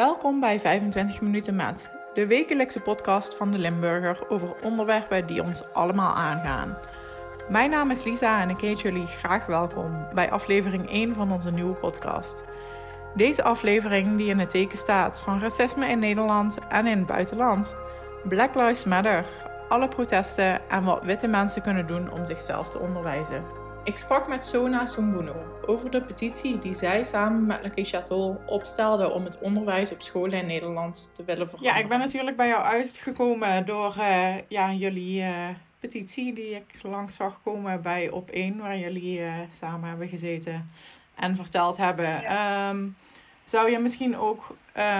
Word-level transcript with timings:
Welkom 0.00 0.40
bij 0.40 0.60
25 0.60 1.20
minuten 1.20 1.54
met, 1.54 1.92
de 2.14 2.26
wekelijkse 2.26 2.80
podcast 2.80 3.34
van 3.34 3.50
de 3.50 3.58
Limburger 3.58 4.30
over 4.30 4.54
onderwerpen 4.62 5.26
die 5.26 5.42
ons 5.42 5.72
allemaal 5.72 6.14
aangaan. 6.14 6.78
Mijn 7.48 7.70
naam 7.70 7.90
is 7.90 8.04
Lisa 8.04 8.42
en 8.42 8.50
ik 8.50 8.60
heet 8.60 8.80
jullie 8.80 9.06
graag 9.06 9.46
welkom 9.46 10.06
bij 10.14 10.30
aflevering 10.30 10.90
1 10.90 11.14
van 11.14 11.32
onze 11.32 11.50
nieuwe 11.50 11.74
podcast. 11.74 12.44
Deze 13.14 13.42
aflevering 13.42 14.16
die 14.16 14.28
in 14.28 14.38
het 14.38 14.50
teken 14.50 14.78
staat 14.78 15.20
van 15.20 15.40
racisme 15.40 15.86
in 15.86 15.98
Nederland 15.98 16.58
en 16.68 16.86
in 16.86 16.98
het 16.98 17.06
buitenland. 17.06 17.76
Black 18.28 18.54
Lives 18.54 18.84
Matter, 18.84 19.24
alle 19.68 19.88
protesten 19.88 20.68
en 20.68 20.84
wat 20.84 21.04
witte 21.04 21.28
mensen 21.28 21.62
kunnen 21.62 21.86
doen 21.86 22.12
om 22.12 22.24
zichzelf 22.24 22.68
te 22.68 22.78
onderwijzen. 22.78 23.59
Ik 23.90 23.98
sprak 23.98 24.28
met 24.28 24.44
Sona 24.44 24.86
Sumbuno 24.86 25.34
over 25.66 25.90
de 25.90 26.02
petitie 26.02 26.58
die 26.58 26.74
zij 26.74 27.04
samen 27.04 27.46
met 27.46 27.62
Lucky 27.62 27.84
Chateau 27.84 28.36
opstelde 28.46 29.10
om 29.10 29.24
het 29.24 29.38
onderwijs 29.38 29.90
op 29.92 30.02
scholen 30.02 30.38
in 30.38 30.46
Nederland 30.46 31.10
te 31.12 31.24
willen 31.24 31.48
veranderen. 31.48 31.76
Ja, 31.76 31.82
ik 31.82 31.88
ben 31.88 31.98
natuurlijk 31.98 32.36
bij 32.36 32.48
jou 32.48 32.62
uitgekomen 32.64 33.66
door 33.66 33.94
uh, 33.98 34.34
ja, 34.48 34.72
jullie 34.72 35.22
uh, 35.22 35.48
petitie 35.80 36.32
die 36.32 36.54
ik 36.54 36.82
langs 36.82 37.14
zag 37.14 37.40
komen 37.42 37.82
bij 37.82 38.10
Op1, 38.10 38.56
waar 38.56 38.78
jullie 38.78 39.18
uh, 39.18 39.34
samen 39.60 39.88
hebben 39.88 40.08
gezeten 40.08 40.70
en 41.14 41.36
verteld 41.36 41.76
hebben. 41.76 42.22
Ja. 42.22 42.70
Um, 42.70 42.96
zou 43.44 43.70
je 43.70 43.78
misschien 43.78 44.16
ook 44.16 44.56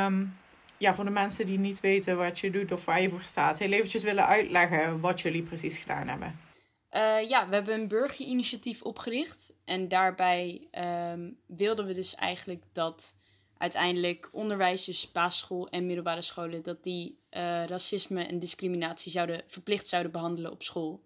um, 0.06 0.36
ja, 0.76 0.94
voor 0.94 1.04
de 1.04 1.10
mensen 1.10 1.46
die 1.46 1.58
niet 1.58 1.80
weten 1.80 2.16
wat 2.16 2.38
je 2.38 2.50
doet 2.50 2.72
of 2.72 2.84
waar 2.84 3.00
je 3.00 3.08
voor 3.08 3.22
staat, 3.22 3.58
heel 3.58 3.72
eventjes 3.72 4.02
willen 4.02 4.26
uitleggen 4.26 5.00
wat 5.00 5.20
jullie 5.20 5.42
precies 5.42 5.78
gedaan 5.78 6.08
hebben? 6.08 6.49
Uh, 6.96 7.28
ja, 7.28 7.48
we 7.48 7.54
hebben 7.54 7.74
een 7.74 7.88
burgerinitiatief 7.88 8.82
opgericht. 8.82 9.52
En 9.64 9.88
daarbij 9.88 10.68
um, 11.12 11.38
wilden 11.46 11.86
we 11.86 11.92
dus 11.92 12.14
eigenlijk 12.14 12.64
dat 12.72 13.14
uiteindelijk 13.56 14.28
onderwijs, 14.32 14.84
dus 14.84 15.12
basisschool 15.12 15.68
en 15.68 15.86
middelbare 15.86 16.22
scholen, 16.22 16.62
dat 16.62 16.84
die 16.84 17.18
uh, 17.30 17.64
racisme 17.64 18.24
en 18.24 18.38
discriminatie 18.38 19.12
zouden, 19.12 19.42
verplicht 19.46 19.88
zouden 19.88 20.12
behandelen 20.12 20.50
op 20.50 20.62
school. 20.62 21.04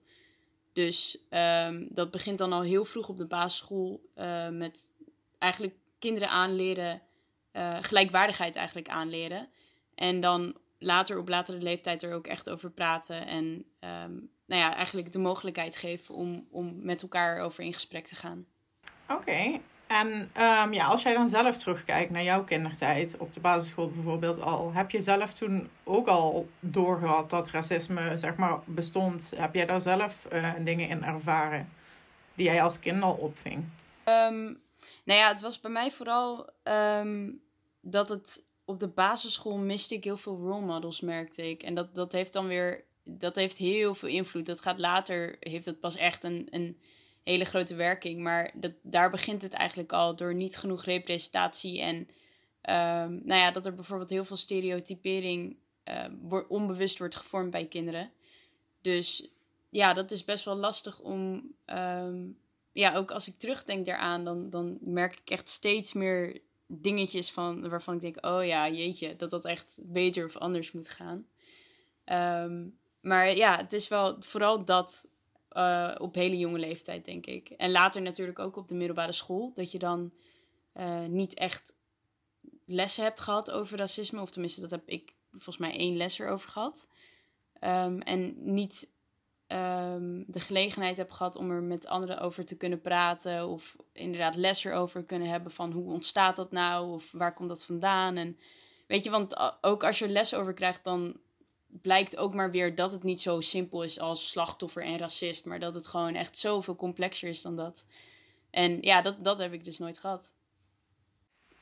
Dus 0.73 1.19
um, 1.31 1.89
dat 1.91 2.11
begint 2.11 2.39
dan 2.39 2.53
al 2.53 2.63
heel 2.63 2.85
vroeg 2.85 3.09
op 3.09 3.17
de 3.17 3.27
basisschool 3.27 4.11
uh, 4.17 4.49
met 4.49 4.93
eigenlijk 5.39 5.75
kinderen 5.99 6.29
aanleren, 6.29 7.03
gelijkwaardigheid 7.81 8.57
eigenlijk 8.57 8.89
aanleren. 8.89 9.49
En 9.95 10.21
dan 10.21 10.57
later 10.79 11.19
op 11.19 11.29
latere 11.29 11.59
leeftijd 11.59 12.03
er 12.03 12.15
ook 12.15 12.27
echt 12.27 12.51
over 12.51 12.71
praten 12.71 13.27
en 13.27 13.45
um, 13.81 14.31
nou 14.47 14.61
ja, 14.61 14.75
eigenlijk 14.75 15.13
de 15.13 15.19
mogelijkheid 15.19 15.77
geven 15.77 16.15
om, 16.15 16.47
om 16.51 16.75
met 16.83 17.03
elkaar 17.03 17.41
over 17.41 17.65
in 17.65 17.73
gesprek 17.73 18.07
te 18.07 18.15
gaan. 18.15 18.47
Oké, 19.09 19.21
okay. 19.21 19.61
en 19.87 20.09
um, 20.63 20.73
ja, 20.73 20.87
als 20.87 21.03
jij 21.03 21.15
dan 21.15 21.29
zelf 21.29 21.57
terugkijkt 21.57 22.11
naar 22.11 22.23
jouw 22.23 22.45
kindertijd, 22.45 23.17
op 23.17 23.35
de 23.35 23.41
basisschool 23.41 23.91
bijvoorbeeld 23.91 24.43
al, 24.43 24.73
heb 24.73 24.91
je 24.91 25.01
zelf 25.01 25.33
toen 25.33 25.71
ook 25.85 26.07
al 26.07 26.49
doorgehad 26.61 27.31
dat 27.31 27.49
racisme 27.49 28.19
zeg 28.19 28.37
maar 28.37 28.59
bestond? 28.65 29.33
Heb 29.37 29.55
jij 29.55 29.67
daar 29.67 29.81
zelf 29.81 30.27
uh, 30.33 30.53
dingen 30.61 30.89
in 30.89 31.05
ervaren 31.05 31.69
die 32.35 32.47
jij 32.47 32.63
als 32.63 32.79
kind 32.79 33.03
al 33.03 33.15
opving? 33.15 33.65
Um, 34.05 34.63
nou 35.05 35.21
ja, 35.21 35.29
het 35.29 35.41
was 35.41 35.61
bij 35.61 35.71
mij 35.71 35.91
vooral 35.91 36.53
dat 37.81 38.09
het 38.09 38.43
op 38.65 38.81
de 38.81 38.89
basisschool 38.89 39.57
miste 39.57 39.95
ik 39.95 40.05
heel 40.05 40.17
veel 40.17 40.37
role 40.37 40.67
models, 40.67 41.01
merkte 41.01 41.51
ik. 41.51 41.63
En 41.63 41.75
dat, 41.75 41.95
dat 41.95 42.13
heeft 42.13 42.33
dan 42.33 42.47
weer 42.47 42.85
dat 43.05 43.37
heeft 43.37 43.59
heel 43.59 43.95
veel 43.95 44.09
invloed. 44.09 44.47
Dat 44.47 44.61
gaat 44.61 44.79
later, 44.79 45.37
heeft 45.41 45.67
het 45.67 45.81
pas 45.81 45.97
echt 45.97 46.25
een, 46.25 46.47
een 46.51 46.79
hele 47.23 47.45
grote 47.45 47.75
werking. 47.75 48.21
Maar 48.21 48.51
dat, 48.55 48.73
daar 48.83 49.11
begint 49.11 49.43
het 49.43 49.53
eigenlijk 49.53 49.93
al 49.93 50.17
door 50.17 50.35
niet 50.35 50.57
genoeg 50.57 50.85
representatie. 50.85 51.81
En 51.81 51.97
um, 51.97 53.21
nou 53.25 53.41
ja, 53.41 53.51
dat 53.51 53.67
er 53.67 53.75
bijvoorbeeld 53.75 54.11
heel 54.11 54.25
veel 54.25 54.37
stereotypering 54.37 55.57
uh, 55.85 56.41
onbewust 56.49 56.99
wordt 56.99 57.17
gevormd 57.17 57.51
bij 57.51 57.67
kinderen. 57.67 58.13
Dus 58.81 59.29
ja, 59.71 59.93
dat 59.93 60.11
is 60.11 60.25
best 60.25 60.45
wel 60.45 60.57
lastig 60.57 61.01
om. 61.01 61.53
Um, 61.67 62.39
ja, 62.73 62.95
ook 62.95 63.11
als 63.11 63.29
ik 63.29 63.39
terugdenk 63.39 63.87
daaraan, 63.87 64.25
dan, 64.25 64.51
dan 64.51 64.79
merk 64.81 65.13
ik 65.13 65.31
echt 65.31 65.49
steeds 65.49 65.93
meer 65.93 66.41
dingetjes 66.83 67.31
van, 67.31 67.69
waarvan 67.69 67.95
ik 67.95 68.01
denk: 68.01 68.27
oh 68.27 68.45
ja, 68.45 68.69
jeetje, 68.69 69.17
dat 69.17 69.31
dat 69.31 69.45
echt 69.45 69.79
beter 69.83 70.25
of 70.25 70.37
anders 70.37 70.73
moet 70.73 70.89
gaan. 70.89 71.27
Um, 72.45 72.79
maar 73.01 73.37
ja, 73.37 73.57
het 73.57 73.73
is 73.73 73.89
wel 73.89 74.17
vooral 74.19 74.65
dat 74.65 75.07
uh, 75.53 75.95
op 75.99 76.15
hele 76.15 76.39
jonge 76.39 76.59
leeftijd, 76.59 77.05
denk 77.05 77.27
ik. 77.27 77.49
En 77.49 77.71
later 77.71 78.03
natuurlijk 78.03 78.39
ook 78.39 78.57
op 78.57 78.69
de 78.69 78.75
middelbare 78.75 79.13
school. 79.13 79.51
Dat 79.55 79.71
je 79.71 79.79
dan 79.79 80.13
uh, 80.75 81.05
niet 81.07 81.35
echt 81.35 81.79
lessen 82.65 83.05
hebt 83.05 83.21
gehad 83.21 83.51
over 83.51 83.79
racisme. 83.79 84.21
Of 84.21 84.31
tenminste, 84.31 84.61
dat 84.61 84.71
heb 84.71 84.89
ik 84.89 85.15
volgens 85.31 85.57
mij 85.57 85.77
één 85.77 85.97
les 85.97 86.19
erover 86.19 86.51
gehad. 86.51 86.89
Um, 87.61 88.01
en 88.01 88.35
niet 88.55 88.91
um, 89.49 90.25
de 90.27 90.41
gelegenheid 90.41 90.97
heb 90.97 91.11
gehad 91.11 91.37
om 91.37 91.51
er 91.51 91.63
met 91.63 91.87
anderen 91.87 92.21
over 92.21 92.45
te 92.45 92.57
kunnen 92.57 92.81
praten. 92.81 93.49
Of 93.49 93.77
inderdaad 93.93 94.37
les 94.37 94.65
erover 94.65 95.03
kunnen 95.03 95.29
hebben 95.29 95.53
van 95.53 95.73
hoe 95.73 95.93
ontstaat 95.93 96.37
dat 96.37 96.51
nou? 96.51 96.93
Of 96.93 97.13
waar 97.13 97.35
komt 97.35 97.49
dat 97.49 97.65
vandaan? 97.65 98.17
En 98.17 98.39
weet 98.87 99.05
je, 99.05 99.11
want 99.11 99.37
ook 99.61 99.85
als 99.85 99.99
je 99.99 100.09
les 100.09 100.35
over 100.35 100.53
krijgt, 100.53 100.85
dan 100.85 101.17
blijkt 101.67 102.17
ook 102.17 102.35
maar 102.35 102.51
weer 102.51 102.75
dat 102.75 102.93
het 102.93 103.03
niet 103.03 103.21
zo 103.21 103.41
simpel 103.41 103.83
is 103.83 104.01
als 104.01 104.31
slachtoffer 104.31 104.83
en 104.83 104.99
racist. 104.99 105.45
Maar 105.45 105.59
dat 105.59 105.75
het 105.75 105.87
gewoon 105.87 106.15
echt 106.15 106.39
zoveel 106.39 106.77
complexer 106.77 107.29
is 107.29 107.43
dan 107.43 107.57
dat. 107.57 107.87
En 108.51 108.79
ja, 108.81 109.03
dat, 109.03 109.25
dat 109.25 109.39
heb 109.39 109.53
ik 109.53 109.65
dus 109.65 109.79
nooit 109.79 109.99
gehad. 109.99 110.33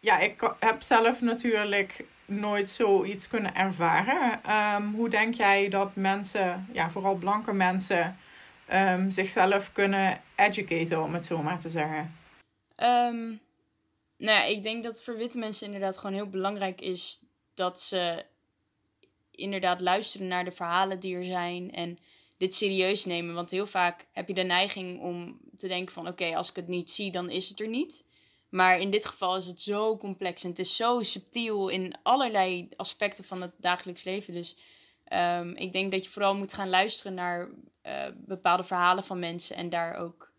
Ja, 0.00 0.18
ik 0.18 0.54
heb 0.58 0.82
zelf 0.82 1.20
natuurlijk 1.20 2.04
nooit 2.24 2.70
zoiets 2.70 3.28
kunnen 3.28 3.54
ervaren. 3.54 4.40
Um, 4.76 4.94
hoe 4.94 5.08
denk 5.08 5.34
jij 5.34 5.68
dat 5.68 5.96
mensen, 5.96 6.68
ja, 6.72 6.90
vooral 6.90 7.14
blanke 7.14 7.52
mensen, 7.52 8.16
um, 8.72 9.10
zichzelf 9.10 9.72
kunnen 9.72 10.20
educaten, 10.36 11.02
om 11.02 11.14
het 11.14 11.26
zo 11.26 11.42
maar 11.42 11.60
te 11.60 11.70
zeggen? 11.70 12.16
Um, 12.76 13.40
nou 14.16 14.38
ja, 14.38 14.44
ik 14.44 14.62
denk 14.62 14.82
dat 14.84 15.04
voor 15.04 15.16
witte 15.16 15.38
mensen 15.38 15.66
inderdaad 15.66 15.98
gewoon 15.98 16.14
heel 16.14 16.28
belangrijk 16.28 16.80
is 16.80 17.20
dat 17.54 17.80
ze 17.80 18.24
inderdaad 19.30 19.80
luisteren 19.80 20.26
naar 20.26 20.44
de 20.44 20.50
verhalen 20.50 21.00
die 21.00 21.16
er 21.16 21.24
zijn 21.24 21.72
en 21.72 21.98
dit 22.36 22.54
serieus 22.54 23.04
nemen. 23.04 23.34
Want 23.34 23.50
heel 23.50 23.66
vaak 23.66 24.06
heb 24.12 24.28
je 24.28 24.34
de 24.34 24.42
neiging 24.42 25.00
om 25.00 25.40
te 25.56 25.68
denken 25.68 25.94
van 25.94 26.08
oké, 26.08 26.36
als 26.36 26.50
ik 26.50 26.56
het 26.56 26.68
niet 26.68 26.90
zie, 26.90 27.12
dan 27.12 27.30
is 27.30 27.48
het 27.48 27.60
er 27.60 27.68
niet. 27.68 28.04
Maar 28.52 28.80
in 28.80 28.90
dit 28.90 29.04
geval 29.04 29.36
is 29.36 29.46
het 29.46 29.60
zo 29.60 29.96
complex 29.96 30.44
en 30.44 30.50
het 30.50 30.58
is 30.58 30.76
zo 30.76 31.02
subtiel 31.02 31.68
in 31.68 31.94
allerlei 32.02 32.68
aspecten 32.76 33.24
van 33.24 33.42
het 33.42 33.52
dagelijks 33.56 34.04
leven. 34.04 34.34
Dus 34.34 34.56
um, 35.12 35.56
ik 35.56 35.72
denk 35.72 35.92
dat 35.92 36.04
je 36.04 36.10
vooral 36.10 36.34
moet 36.34 36.52
gaan 36.52 36.68
luisteren 36.68 37.14
naar 37.14 37.48
uh, 37.86 38.04
bepaalde 38.14 38.64
verhalen 38.64 39.04
van 39.04 39.18
mensen 39.18 39.56
en 39.56 39.68
daar 39.68 39.96
ook 39.96 40.32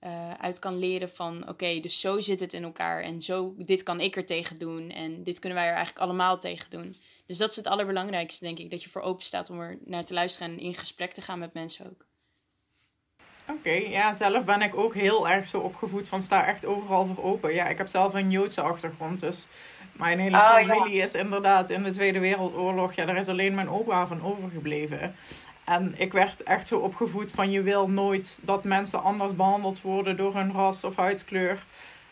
uh, 0.00 0.32
uit 0.34 0.58
kan 0.58 0.78
leren 0.78 1.10
van 1.10 1.48
oké, 1.48 1.80
dus 1.80 2.00
zo 2.00 2.20
zit 2.20 2.40
het 2.40 2.52
in 2.52 2.62
elkaar 2.62 3.02
en 3.02 3.22
zo, 3.22 3.54
dit 3.56 3.82
kan 3.82 4.00
ik 4.00 4.16
er 4.16 4.26
tegen 4.26 4.58
doen 4.58 4.90
en 4.90 5.22
dit 5.22 5.38
kunnen 5.38 5.58
wij 5.58 5.68
er 5.68 5.74
eigenlijk 5.74 6.04
allemaal 6.04 6.38
tegen 6.38 6.70
doen. 6.70 6.96
Dus 7.26 7.38
dat 7.38 7.50
is 7.50 7.56
het 7.56 7.66
allerbelangrijkste, 7.66 8.44
denk 8.44 8.58
ik. 8.58 8.70
Dat 8.70 8.82
je 8.82 8.88
voor 8.88 9.02
open 9.02 9.24
staat 9.24 9.50
om 9.50 9.60
er 9.60 9.78
naar 9.84 10.04
te 10.04 10.14
luisteren 10.14 10.52
en 10.52 10.58
in 10.58 10.74
gesprek 10.74 11.12
te 11.12 11.20
gaan 11.20 11.38
met 11.38 11.54
mensen 11.54 11.86
ook. 11.86 12.09
Oké, 13.50 13.70
ja, 13.70 14.12
zelf 14.12 14.44
ben 14.44 14.62
ik 14.62 14.76
ook 14.76 14.94
heel 14.94 15.28
erg 15.28 15.48
zo 15.48 15.58
opgevoed 15.58 16.08
van 16.08 16.22
sta 16.22 16.46
echt 16.46 16.66
overal 16.66 17.06
voor 17.06 17.24
open. 17.24 17.54
Ja, 17.54 17.66
ik 17.66 17.78
heb 17.78 17.88
zelf 17.88 18.14
een 18.14 18.30
Joodse 18.30 18.60
achtergrond, 18.60 19.20
dus 19.20 19.46
mijn 19.92 20.18
hele 20.18 20.36
oh, 20.36 20.54
familie 20.54 20.96
ja. 20.96 21.04
is 21.04 21.12
inderdaad 21.12 21.70
in 21.70 21.82
de 21.82 21.92
Tweede 21.92 22.18
Wereldoorlog, 22.18 22.92
ja, 22.92 23.04
daar 23.04 23.16
is 23.16 23.28
alleen 23.28 23.54
mijn 23.54 23.70
opa 23.70 24.06
van 24.06 24.22
overgebleven. 24.22 25.14
En 25.64 25.94
ik 25.96 26.12
werd 26.12 26.42
echt 26.42 26.66
zo 26.66 26.78
opgevoed 26.78 27.32
van 27.32 27.50
je 27.50 27.62
wil 27.62 27.88
nooit 27.88 28.38
dat 28.42 28.64
mensen 28.64 29.02
anders 29.02 29.34
behandeld 29.34 29.80
worden 29.80 30.16
door 30.16 30.34
hun 30.34 30.52
ras 30.52 30.84
of 30.84 30.96
huidskleur. 30.96 31.64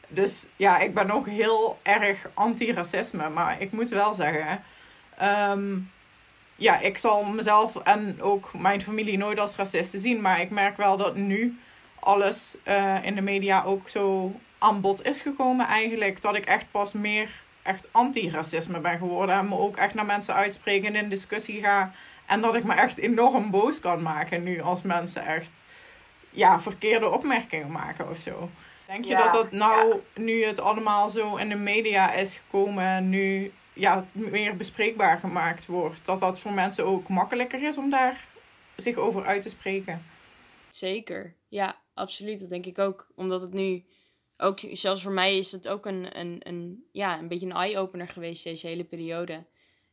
Dus 0.09 0.49
ja, 0.57 0.79
ik 0.79 0.95
ben 0.95 1.11
ook 1.11 1.27
heel 1.27 1.79
erg 1.83 2.29
anti-racisme, 2.35 3.29
maar 3.29 3.61
ik 3.61 3.73
moet 3.73 3.89
wel 3.89 4.15
zeggen, 4.15 4.63
Um, 5.23 5.91
ja, 6.61 6.79
ik 6.81 6.99
zal 6.99 7.25
mezelf 7.25 7.77
en 7.77 8.23
ook 8.23 8.51
mijn 8.55 8.81
familie 8.81 9.19
nooit 9.19 9.39
als 9.39 9.57
racisten 9.57 10.01
zien. 10.01 10.21
Maar 10.21 10.41
ik 10.41 10.51
merk 10.51 10.77
wel 10.77 10.97
dat 10.97 11.17
nu 11.17 11.59
alles 12.01 12.57
uh, 12.65 13.05
in 13.05 13.15
de 13.15 13.21
media 13.21 13.63
ook 13.65 13.89
zo 13.89 14.33
aan 14.59 14.81
bod 14.81 15.05
is 15.05 15.21
gekomen 15.21 15.67
eigenlijk. 15.67 16.21
Dat 16.21 16.37
ik 16.37 16.45
echt 16.45 16.65
pas 16.71 16.93
meer 16.93 17.31
echt 17.63 17.87
anti-racisme 17.91 18.79
ben 18.81 18.99
geworden. 18.99 19.35
En 19.35 19.49
me 19.49 19.59
ook 19.59 19.77
echt 19.77 19.95
naar 19.95 20.07
mensen 20.07 20.35
uitspreken 20.35 20.89
en 20.89 21.03
in 21.03 21.09
discussie 21.09 21.61
ga. 21.61 21.93
En 22.27 22.41
dat 22.41 22.55
ik 22.55 22.65
me 22.65 22.75
echt 22.75 22.99
enorm 22.99 23.51
boos 23.51 23.81
kan 23.81 24.03
maken 24.03 24.43
nu 24.43 24.61
als 24.61 24.83
mensen 24.83 25.27
echt 25.27 25.51
ja, 26.31 26.61
verkeerde 26.61 27.11
opmerkingen 27.11 27.71
maken 27.71 28.11
of 28.11 28.19
zo. 28.19 28.51
Denk 28.87 29.05
je 29.05 29.11
ja, 29.11 29.23
dat 29.23 29.33
dat 29.33 29.53
nou, 29.53 29.89
ja. 29.89 30.23
nu 30.23 30.45
het 30.45 30.61
allemaal 30.61 31.11
zo 31.11 31.37
in 31.37 31.49
de 31.49 31.55
media 31.55 32.13
is 32.13 32.37
gekomen, 32.37 33.09
nu 33.09 33.53
ja, 33.79 34.07
meer 34.13 34.57
bespreekbaar 34.57 35.19
gemaakt 35.19 35.67
wordt. 35.67 36.05
Dat 36.05 36.21
dat 36.21 36.41
voor 36.41 36.53
mensen 36.53 36.87
ook 36.87 37.09
makkelijker 37.09 37.63
is 37.63 37.77
om 37.77 37.91
daar 37.91 38.29
zich 38.77 38.97
over 38.97 39.25
uit 39.25 39.43
te 39.43 39.49
spreken. 39.49 40.05
Zeker, 40.69 41.35
ja, 41.49 41.81
absoluut. 41.95 42.41
Dat 42.41 42.49
denk 42.49 42.67
ik 42.67 42.79
ook. 42.79 43.09
Omdat 43.15 43.41
het 43.41 43.53
nu 43.53 43.85
ook 44.37 44.59
zelfs 44.73 45.03
voor 45.03 45.13
mij 45.13 45.39
is 45.39 45.53
het 45.53 45.69
ook 45.69 45.87
een, 45.87 46.19
een, 46.19 46.41
een, 46.43 46.85
ja, 46.93 47.19
een 47.19 47.29
beetje 47.29 47.47
een 47.47 47.53
eye-opener 47.53 48.09
geweest, 48.09 48.45
deze 48.45 48.67
hele 48.67 48.85
periode. 48.85 49.47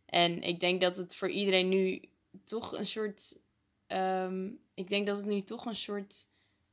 En 0.06 0.42
ik 0.42 0.60
denk 0.60 0.82
dat 0.82 0.98
het 0.98 1.16
voor 1.16 1.30
iedereen 1.30 1.70
nu 1.70 2.02
toch 2.44 2.78
een 2.78 2.86
soort. 2.86 3.40
Ehm, 3.88 4.50
ik 4.74 4.90
denk 4.90 5.08
dat 5.08 5.18
het 5.18 5.26
nu 5.26 5.42
toch 5.42 5.66
een 5.66 5.76
soort 5.76 6.16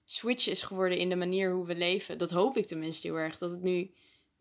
switch 0.05 0.49
is 0.49 0.62
geworden 0.62 0.99
in 0.99 1.08
de 1.08 1.17
manier 1.17 1.53
hoe 1.53 1.67
we 1.67 1.76
leven. 1.76 2.19
Dat 2.19 2.31
hoop 2.31 2.56
ik 2.56 2.67
tenminste 2.67 3.06
heel 3.06 3.17
erg. 3.17 3.38
Dat 3.38 3.50
het 3.50 3.62
nu 3.62 3.91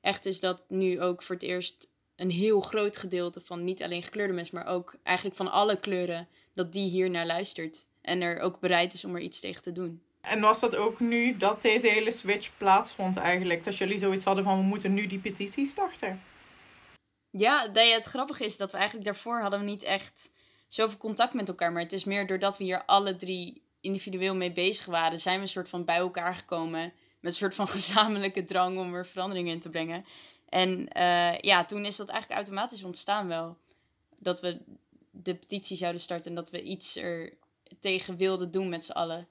echt 0.02 0.26
is 0.26 0.40
dat 0.40 0.64
nu 0.68 1.02
ook 1.02 1.22
voor 1.22 1.36
het 1.36 1.44
eerst 1.44 1.91
een 2.22 2.30
heel 2.32 2.62
groot 2.62 2.98
gedeelte 2.98 3.42
van 3.42 3.64
niet 3.64 3.84
alleen 3.84 4.04
gekleurde 4.04 4.34
mensen, 4.34 4.56
maar 4.56 4.68
ook 4.68 4.96
eigenlijk 5.04 5.38
van 5.38 5.52
alle 5.52 5.80
kleuren, 5.80 6.28
dat 6.54 6.74
die 6.74 6.90
hier 6.90 7.10
naar 7.10 7.26
luistert. 7.26 7.86
En 8.02 8.22
er 8.22 8.40
ook 8.40 8.60
bereid 8.60 8.94
is 8.94 9.06
om 9.06 9.16
er 9.16 9.22
iets 9.22 9.40
tegen 9.40 9.62
te 9.62 9.72
doen. 9.72 10.02
En 10.22 10.42
was 10.42 10.60
dat 10.60 10.76
ook 10.76 11.00
nu 11.00 11.38
dat 11.38 11.62
deze 11.62 11.88
hele 11.88 12.12
switch 12.12 12.58
plaatsvond 12.58 13.18
eigenlijk? 13.18 13.64
Dat 13.64 13.78
jullie 13.78 14.00
zoiets 14.00 14.24
hadden 14.24 14.44
van 14.44 14.58
we 14.58 14.64
moeten 14.64 14.94
nu 14.94 15.08
die 15.08 15.20
petitie 15.20 15.66
starten? 15.66 16.22
Ja, 17.30 17.72
het 17.74 18.06
grappige 18.06 18.46
is 18.46 18.58
dat 18.58 18.72
we 18.72 18.78
eigenlijk 18.78 19.06
daarvoor 19.06 19.40
hadden 19.40 19.60
we 19.60 19.66
niet 19.66 19.84
echt 19.84 20.30
zoveel 20.68 20.98
contact 20.98 21.34
met 21.34 21.48
elkaar. 21.48 21.72
Maar 21.72 21.82
het 21.82 21.94
is 21.94 22.04
meer 22.04 22.28
doordat 22.28 22.58
we 22.58 22.64
hier 22.64 22.86
alle 22.86 23.16
drie 23.16 23.62
individueel 23.82 24.36
mee 24.36 24.52
bezig 24.52 24.86
waren, 24.86 25.20
zijn 25.20 25.36
we 25.36 25.42
een 25.42 25.48
soort 25.48 25.70
van 25.70 25.86
bij 25.86 25.98
elkaar 25.98 26.36
gekomen. 26.36 26.82
Met 27.20 27.32
een 27.32 27.38
soort 27.38 27.56
van 27.56 27.68
gezamenlijke 27.78 28.46
drang 28.46 28.78
om 28.78 28.94
er 28.94 29.06
verandering 29.06 29.48
in 29.48 29.60
te 29.60 29.70
brengen. 29.70 30.06
En 30.52 30.90
uh, 30.98 31.38
ja, 31.38 31.66
toen 31.66 31.86
is 31.86 31.96
dat 31.96 32.10
eigenlijk 32.10 32.40
automatisch 32.40 32.84
ontstaan 32.84 33.28
wel. 33.28 33.58
Dat 34.18 34.40
we 34.40 34.60
de 35.12 35.36
petitie 35.36 35.78
zouden 35.78 36.02
starten 36.02 36.30
en 36.30 36.36
dat 36.36 36.50
we 36.50 36.62
iets 36.62 36.96
er 36.96 37.34
tegen 37.80 38.18
wilden 38.18 38.52
doen 38.52 38.70
met 38.70 38.86
z'n 38.86 38.92
allen. 38.92 39.28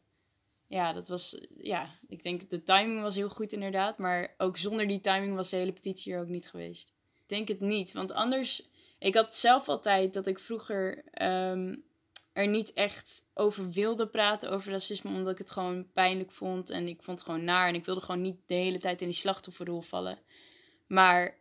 Ja, 0.67 0.93
dat 0.93 1.09
was, 1.09 1.41
ja, 1.57 1.91
ik 2.09 2.23
denk 2.23 2.51
de 2.51 2.63
timing 2.63 3.03
was 3.03 3.15
heel 3.15 3.29
goed 3.29 3.53
inderdaad. 3.53 3.99
Maar 3.99 4.35
ook 4.39 4.57
zonder 4.57 4.89
die 4.89 5.01
timing 5.01 5.35
was 5.35 5.51
de 5.51 5.57
hele 5.57 5.73
petitie 5.73 6.13
er 6.13 6.21
ook 6.21 6.29
niet 6.29 6.49
geweest. 6.49 6.93
Ik 7.15 7.29
denk 7.29 7.49
het 7.49 7.61
niet, 7.61 7.93
want 7.93 8.13
anders... 8.13 8.69
Ik 8.99 9.15
had 9.15 9.35
zelf 9.35 9.69
altijd 9.69 10.13
dat 10.13 10.27
ik 10.27 10.39
vroeger 10.39 11.05
um, 11.23 11.85
er 12.33 12.47
niet 12.47 12.73
echt 12.73 13.23
over 13.35 13.71
wilde 13.71 14.09
praten 14.09 14.51
over 14.51 14.73
racisme, 14.73 15.11
omdat 15.11 15.33
ik 15.33 15.39
het 15.39 15.51
gewoon 15.51 15.93
pijnlijk 15.93 16.31
vond. 16.31 16.71
En 16.71 16.89
ik 16.89 17.03
vond 17.03 17.19
het 17.19 17.29
gewoon 17.29 17.45
naar 17.45 17.69
en 17.69 17.75
ik 17.75 17.85
wilde 17.85 18.01
gewoon 18.01 18.21
niet 18.21 18.37
de 18.47 18.55
hele 18.55 18.79
tijd 18.79 19.01
in 19.01 19.07
die 19.07 19.17
slachtofferrol 19.17 19.81
vallen. 19.81 20.19
Maar 20.93 21.39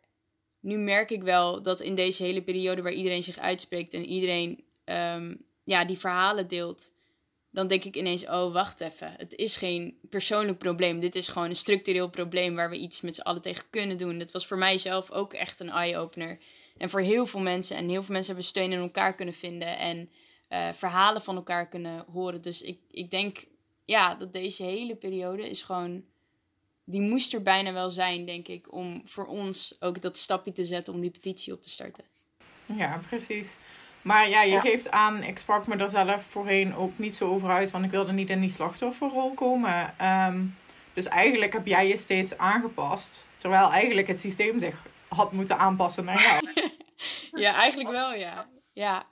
nu 0.59 0.77
merk 0.77 1.09
ik 1.09 1.23
wel 1.23 1.61
dat 1.61 1.81
in 1.81 1.95
deze 1.95 2.23
hele 2.23 2.41
periode 2.41 2.81
waar 2.81 2.91
iedereen 2.91 3.23
zich 3.23 3.37
uitspreekt 3.37 3.93
en 3.93 4.05
iedereen 4.05 4.63
um, 4.85 5.45
ja, 5.63 5.85
die 5.85 5.97
verhalen 5.97 6.47
deelt, 6.47 6.91
dan 7.51 7.67
denk 7.67 7.83
ik 7.83 7.95
ineens: 7.95 8.27
oh, 8.27 8.53
wacht 8.53 8.81
even. 8.81 9.13
Het 9.17 9.35
is 9.35 9.55
geen 9.55 9.99
persoonlijk 10.09 10.57
probleem. 10.57 10.99
Dit 10.99 11.15
is 11.15 11.27
gewoon 11.27 11.49
een 11.49 11.55
structureel 11.55 12.09
probleem 12.09 12.55
waar 12.55 12.69
we 12.69 12.77
iets 12.77 13.01
met 13.01 13.15
z'n 13.15 13.21
allen 13.21 13.41
tegen 13.41 13.69
kunnen 13.69 13.97
doen. 13.97 14.17
Dat 14.17 14.31
was 14.31 14.47
voor 14.47 14.57
mijzelf 14.57 15.11
ook 15.11 15.33
echt 15.33 15.59
een 15.59 15.69
eye-opener. 15.69 16.39
En 16.77 16.89
voor 16.89 17.01
heel 17.01 17.25
veel 17.25 17.39
mensen. 17.39 17.77
En 17.77 17.89
heel 17.89 18.03
veel 18.03 18.13
mensen 18.13 18.33
hebben 18.33 18.49
steun 18.49 18.71
in 18.71 18.79
elkaar 18.79 19.15
kunnen 19.15 19.33
vinden. 19.33 19.77
En 19.77 20.09
uh, 20.49 20.69
verhalen 20.73 21.21
van 21.21 21.35
elkaar 21.35 21.67
kunnen 21.67 22.05
horen. 22.11 22.41
Dus 22.41 22.61
ik, 22.61 22.79
ik 22.91 23.11
denk 23.11 23.37
ja, 23.85 24.15
dat 24.15 24.33
deze 24.33 24.63
hele 24.63 24.95
periode 24.95 25.49
is 25.49 25.61
gewoon 25.61 26.03
die 26.89 27.01
moest 27.01 27.33
er 27.33 27.41
bijna 27.41 27.73
wel 27.73 27.89
zijn, 27.89 28.25
denk 28.25 28.47
ik, 28.47 28.73
om 28.73 29.01
voor 29.03 29.25
ons 29.25 29.75
ook 29.79 30.01
dat 30.01 30.17
stapje 30.17 30.51
te 30.51 30.65
zetten 30.65 30.93
om 30.93 30.99
die 30.99 31.11
petitie 31.11 31.53
op 31.53 31.61
te 31.61 31.69
starten. 31.69 32.03
Ja, 32.65 33.01
precies. 33.07 33.55
Maar 34.01 34.29
ja, 34.29 34.41
je 34.41 34.59
geeft 34.59 34.91
aan, 34.91 35.23
ik 35.23 35.37
sprak 35.37 35.67
me 35.67 35.75
daar 35.75 35.89
zelf 35.89 36.23
voorheen 36.23 36.75
ook 36.75 36.97
niet 36.97 37.15
zo 37.15 37.27
over 37.27 37.49
uit, 37.49 37.71
want 37.71 37.85
ik 37.85 37.91
wilde 37.91 38.11
niet 38.11 38.29
in 38.29 38.41
die 38.41 38.49
slachtofferrol 38.49 39.33
komen. 39.33 39.93
Ehm, 39.97 40.45
dus 40.93 41.05
eigenlijk 41.05 41.53
heb 41.53 41.65
jij 41.65 41.87
je 41.87 41.97
steeds 41.97 42.37
aangepast, 42.37 43.25
terwijl 43.37 43.71
eigenlijk 43.71 44.07
het 44.07 44.19
systeem 44.19 44.59
zich 44.59 44.81
had 45.07 45.31
moeten 45.31 45.57
aanpassen 45.57 46.05
naar 46.05 46.21
jou. 46.21 46.69
ja, 47.43 47.53
eigenlijk 47.55 47.89
wel, 47.89 48.13
ja. 48.13 48.49
Ja, 48.73 49.07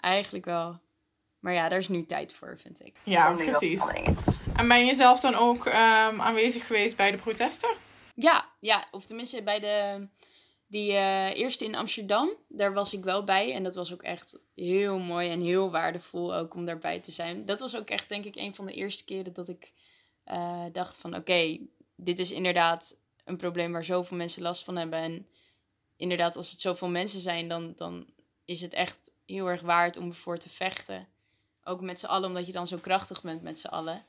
eigenlijk 0.00 0.44
wel. 0.44 0.80
Maar 1.40 1.52
ja, 1.52 1.68
daar 1.68 1.78
is 1.78 1.88
nu 1.88 2.04
tijd 2.04 2.32
voor, 2.32 2.58
vind 2.58 2.84
ik. 2.84 2.96
Ja, 3.04 3.32
precies. 3.32 3.82
En 4.56 4.68
ben 4.68 4.86
je 4.86 4.94
zelf 4.94 5.20
dan 5.20 5.34
ook 5.34 5.66
um, 5.66 5.72
aanwezig 6.20 6.66
geweest 6.66 6.96
bij 6.96 7.10
de 7.10 7.16
protesten? 7.16 7.76
Ja, 8.14 8.48
ja, 8.60 8.86
of 8.90 9.06
tenminste 9.06 9.42
bij 9.42 9.60
de 9.60 10.08
die 10.68 10.92
uh, 10.92 11.34
eerste 11.34 11.64
in 11.64 11.74
Amsterdam. 11.74 12.30
Daar 12.48 12.72
was 12.72 12.92
ik 12.92 13.04
wel 13.04 13.24
bij 13.24 13.54
en 13.54 13.62
dat 13.62 13.74
was 13.74 13.92
ook 13.92 14.02
echt 14.02 14.38
heel 14.54 14.98
mooi 14.98 15.30
en 15.30 15.40
heel 15.40 15.70
waardevol 15.70 16.34
ook 16.34 16.54
om 16.54 16.64
daarbij 16.64 17.00
te 17.00 17.10
zijn. 17.10 17.44
Dat 17.44 17.60
was 17.60 17.76
ook 17.76 17.90
echt 17.90 18.08
denk 18.08 18.24
ik 18.24 18.36
een 18.36 18.54
van 18.54 18.66
de 18.66 18.72
eerste 18.72 19.04
keren 19.04 19.32
dat 19.32 19.48
ik 19.48 19.72
uh, 20.26 20.64
dacht 20.72 20.98
van 20.98 21.16
oké, 21.16 21.58
dit 21.96 22.18
is 22.18 22.32
inderdaad 22.32 22.96
een 23.24 23.36
probleem 23.36 23.72
waar 23.72 23.84
zoveel 23.84 24.16
mensen 24.16 24.42
last 24.42 24.64
van 24.64 24.76
hebben. 24.76 24.98
En 24.98 25.26
inderdaad, 25.96 26.36
als 26.36 26.50
het 26.50 26.60
zoveel 26.60 26.88
mensen 26.88 27.20
zijn, 27.20 27.48
dan, 27.48 27.72
dan 27.76 28.06
is 28.44 28.60
het 28.60 28.74
echt 28.74 29.14
heel 29.26 29.48
erg 29.48 29.60
waard 29.60 29.96
om 29.96 30.08
ervoor 30.08 30.38
te 30.38 30.48
vechten. 30.48 31.08
Ook 31.68 31.80
met 31.80 32.00
z'n 32.00 32.06
allen, 32.06 32.28
omdat 32.28 32.46
je 32.46 32.52
dan 32.52 32.66
zo 32.66 32.76
krachtig 32.76 33.22
bent 33.22 33.42
met 33.42 33.58
z'n 33.58 33.66
allen. 33.66 34.04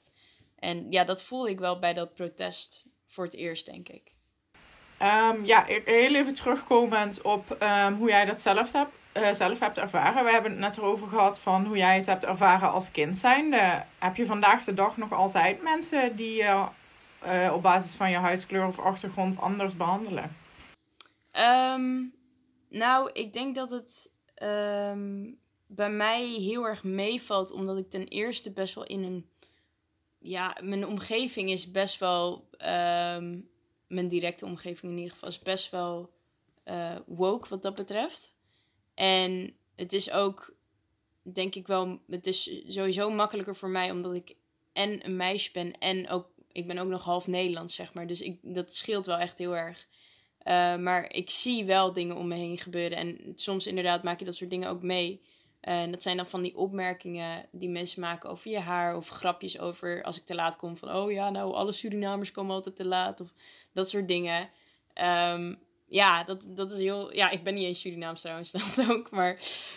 En 0.59 0.91
ja, 0.91 1.03
dat 1.03 1.23
voelde 1.23 1.49
ik 1.49 1.59
wel 1.59 1.79
bij 1.79 1.93
dat 1.93 2.13
protest 2.13 2.85
voor 3.05 3.23
het 3.23 3.35
eerst, 3.35 3.65
denk 3.65 3.89
ik. 3.89 4.11
Um, 5.01 5.45
ja, 5.45 5.63
heel 5.65 6.15
even 6.15 6.33
terugkomend 6.33 7.21
op 7.21 7.57
um, 7.61 7.95
hoe 7.95 8.09
jij 8.09 8.25
dat 8.25 8.41
zelf 8.41 8.71
hebt, 8.71 8.91
uh, 9.13 9.33
zelf 9.33 9.59
hebt 9.59 9.77
ervaren. 9.77 10.23
We 10.23 10.31
hebben 10.31 10.51
het 10.51 10.59
net 10.59 10.77
erover 10.77 11.07
gehad 11.07 11.39
van 11.39 11.65
hoe 11.65 11.77
jij 11.77 11.95
het 11.95 12.05
hebt 12.05 12.23
ervaren 12.23 12.71
als 12.71 12.91
kind 12.91 13.17
zijnde. 13.17 13.85
Heb 13.99 14.15
je 14.15 14.25
vandaag 14.25 14.63
de 14.63 14.73
dag 14.73 14.97
nog 14.97 15.13
altijd 15.13 15.63
mensen 15.63 16.15
die 16.15 16.35
je 16.35 16.65
uh, 17.25 17.53
op 17.53 17.61
basis 17.61 17.93
van 17.93 18.11
je 18.11 18.17
huidskleur 18.17 18.67
of 18.67 18.79
achtergrond 18.79 19.39
anders 19.39 19.77
behandelen? 19.77 20.35
Um, 21.73 22.15
nou, 22.69 23.09
ik 23.13 23.33
denk 23.33 23.55
dat 23.55 23.69
het 23.69 24.11
bij 25.71 25.91
mij 25.91 26.27
heel 26.27 26.65
erg 26.65 26.83
meevalt, 26.83 27.51
omdat 27.51 27.77
ik 27.77 27.89
ten 27.89 28.07
eerste 28.07 28.51
best 28.51 28.75
wel 28.75 28.85
in 28.85 29.03
een 29.03 29.29
ja, 30.19 30.57
mijn 30.63 30.87
omgeving 30.87 31.49
is 31.49 31.71
best 31.71 31.99
wel. 31.99 32.49
Um, 33.15 33.49
mijn 33.87 34.07
directe 34.07 34.45
omgeving 34.45 34.91
in 34.91 34.97
ieder 34.97 35.11
geval 35.11 35.29
is 35.29 35.39
best 35.39 35.71
wel 35.71 36.13
uh, 36.65 36.95
woke 37.05 37.49
wat 37.49 37.61
dat 37.61 37.75
betreft. 37.75 38.33
En 38.93 39.55
het 39.75 39.93
is 39.93 40.11
ook, 40.11 40.55
denk 41.21 41.55
ik 41.55 41.67
wel, 41.67 42.01
het 42.07 42.27
is 42.27 42.61
sowieso 42.67 43.09
makkelijker 43.09 43.55
voor 43.55 43.69
mij 43.69 43.91
omdat 43.91 44.13
ik 44.13 44.35
en 44.73 45.05
een 45.05 45.15
meisje 45.15 45.51
ben 45.51 45.77
en 45.77 46.09
ook, 46.09 46.27
ik 46.51 46.67
ben 46.67 46.77
ook 46.77 46.87
nog 46.87 47.03
half 47.03 47.27
Nederlands, 47.27 47.75
zeg 47.75 47.93
maar. 47.93 48.07
Dus 48.07 48.21
ik, 48.21 48.39
dat 48.41 48.73
scheelt 48.73 49.05
wel 49.05 49.17
echt 49.17 49.37
heel 49.37 49.55
erg. 49.55 49.87
Uh, 50.43 50.75
maar 50.77 51.13
ik 51.13 51.29
zie 51.29 51.65
wel 51.65 51.93
dingen 51.93 52.15
om 52.15 52.27
me 52.27 52.35
heen 52.35 52.57
gebeuren. 52.57 52.97
En 52.97 53.31
soms 53.35 53.67
inderdaad 53.67 54.03
maak 54.03 54.19
je 54.19 54.25
dat 54.25 54.35
soort 54.35 54.49
dingen 54.49 54.69
ook 54.69 54.81
mee. 54.81 55.21
En 55.61 55.91
dat 55.91 56.01
zijn 56.01 56.17
dan 56.17 56.27
van 56.27 56.41
die 56.41 56.57
opmerkingen 56.57 57.45
die 57.51 57.69
mensen 57.69 58.01
maken 58.01 58.29
over 58.29 58.51
je 58.51 58.59
haar. 58.59 58.95
Of 58.95 59.09
grapjes 59.09 59.59
over 59.59 60.03
als 60.03 60.17
ik 60.17 60.25
te 60.25 60.35
laat 60.35 60.55
kom. 60.55 60.77
Van 60.77 60.95
oh 60.95 61.11
ja, 61.11 61.29
nou 61.29 61.53
alle 61.53 61.71
Surinamers 61.71 62.31
komen 62.31 62.55
altijd 62.55 62.75
te 62.75 62.85
laat. 62.85 63.21
Of 63.21 63.33
dat 63.73 63.89
soort 63.89 64.07
dingen. 64.07 64.49
Um, 64.95 65.59
ja, 65.89 66.23
dat, 66.23 66.47
dat 66.49 66.71
is 66.71 66.77
heel. 66.77 67.15
Ja, 67.15 67.29
ik 67.29 67.43
ben 67.43 67.53
niet 67.53 67.65
eens 67.65 67.79
Surinaams 67.79 68.21
trouwens, 68.21 68.51
dat 68.75 68.89
ook. 68.89 69.11
Maar 69.11 69.33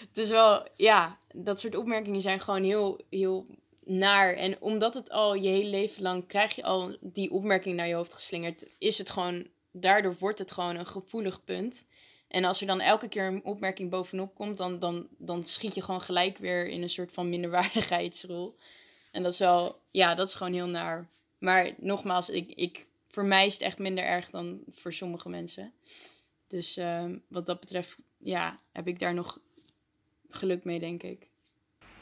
het 0.08 0.18
is 0.18 0.28
wel. 0.28 0.66
Ja, 0.76 1.18
dat 1.34 1.60
soort 1.60 1.76
opmerkingen 1.76 2.20
zijn 2.20 2.40
gewoon 2.40 2.62
heel, 2.62 3.00
heel 3.10 3.46
naar. 3.84 4.34
En 4.34 4.60
omdat 4.60 4.94
het 4.94 5.10
al 5.10 5.34
je 5.34 5.48
hele 5.48 5.68
leven 5.68 6.02
lang 6.02 6.26
krijg 6.26 6.54
je 6.54 6.62
al 6.62 6.96
die 7.00 7.30
opmerking 7.30 7.76
naar 7.76 7.88
je 7.88 7.94
hoofd 7.94 8.14
geslingerd, 8.14 8.66
is 8.78 8.98
het 8.98 9.10
gewoon. 9.10 9.46
Daardoor 9.74 10.16
wordt 10.18 10.38
het 10.38 10.50
gewoon 10.50 10.76
een 10.76 10.86
gevoelig 10.86 11.44
punt. 11.44 11.86
En 12.32 12.44
als 12.44 12.60
er 12.60 12.66
dan 12.66 12.80
elke 12.80 13.08
keer 13.08 13.26
een 13.26 13.44
opmerking 13.44 13.90
bovenop 13.90 14.34
komt, 14.34 14.56
dan, 14.56 14.78
dan, 14.78 15.06
dan 15.18 15.46
schiet 15.46 15.74
je 15.74 15.82
gewoon 15.82 16.00
gelijk 16.00 16.38
weer 16.38 16.66
in 16.66 16.82
een 16.82 16.88
soort 16.88 17.12
van 17.12 17.28
minderwaardigheidsrol. 17.28 18.56
En 19.10 19.22
dat 19.22 19.32
is 19.32 19.38
wel, 19.38 19.78
ja, 19.90 20.14
dat 20.14 20.28
is 20.28 20.34
gewoon 20.34 20.52
heel 20.52 20.66
naar. 20.66 21.06
Maar 21.38 21.70
nogmaals, 21.76 22.30
ik, 22.30 22.52
ik, 22.54 22.86
voor 23.08 23.24
mij 23.24 23.46
is 23.46 23.52
het 23.52 23.62
echt 23.62 23.78
minder 23.78 24.04
erg 24.04 24.30
dan 24.30 24.60
voor 24.68 24.92
sommige 24.92 25.28
mensen. 25.28 25.72
Dus 26.46 26.76
ehm, 26.76 27.16
wat 27.28 27.46
dat 27.46 27.60
betreft, 27.60 27.96
ja, 28.18 28.58
heb 28.72 28.86
ik 28.86 28.98
daar 28.98 29.14
nog 29.14 29.38
geluk 30.30 30.64
mee, 30.64 30.78
denk 30.78 31.02
ik. 31.02 31.28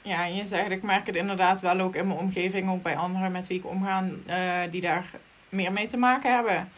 Ja, 0.03 0.25
je 0.25 0.47
zegt, 0.47 0.71
ik 0.71 0.83
merk 0.83 1.07
het 1.07 1.17
inderdaad 1.17 1.61
wel 1.61 1.81
ook 1.81 1.95
in 1.95 2.07
mijn 2.07 2.19
omgeving, 2.19 2.71
ook 2.71 2.83
bij 2.83 2.97
anderen 2.97 3.33
met 3.33 3.47
wie 3.47 3.59
ik 3.59 3.67
omga, 3.67 4.05
uh, 4.27 4.71
die 4.71 4.81
daar 4.81 5.21
meer 5.49 5.73
mee 5.73 5.87
te 5.87 5.97
maken 5.97 6.35
hebben. 6.35 6.71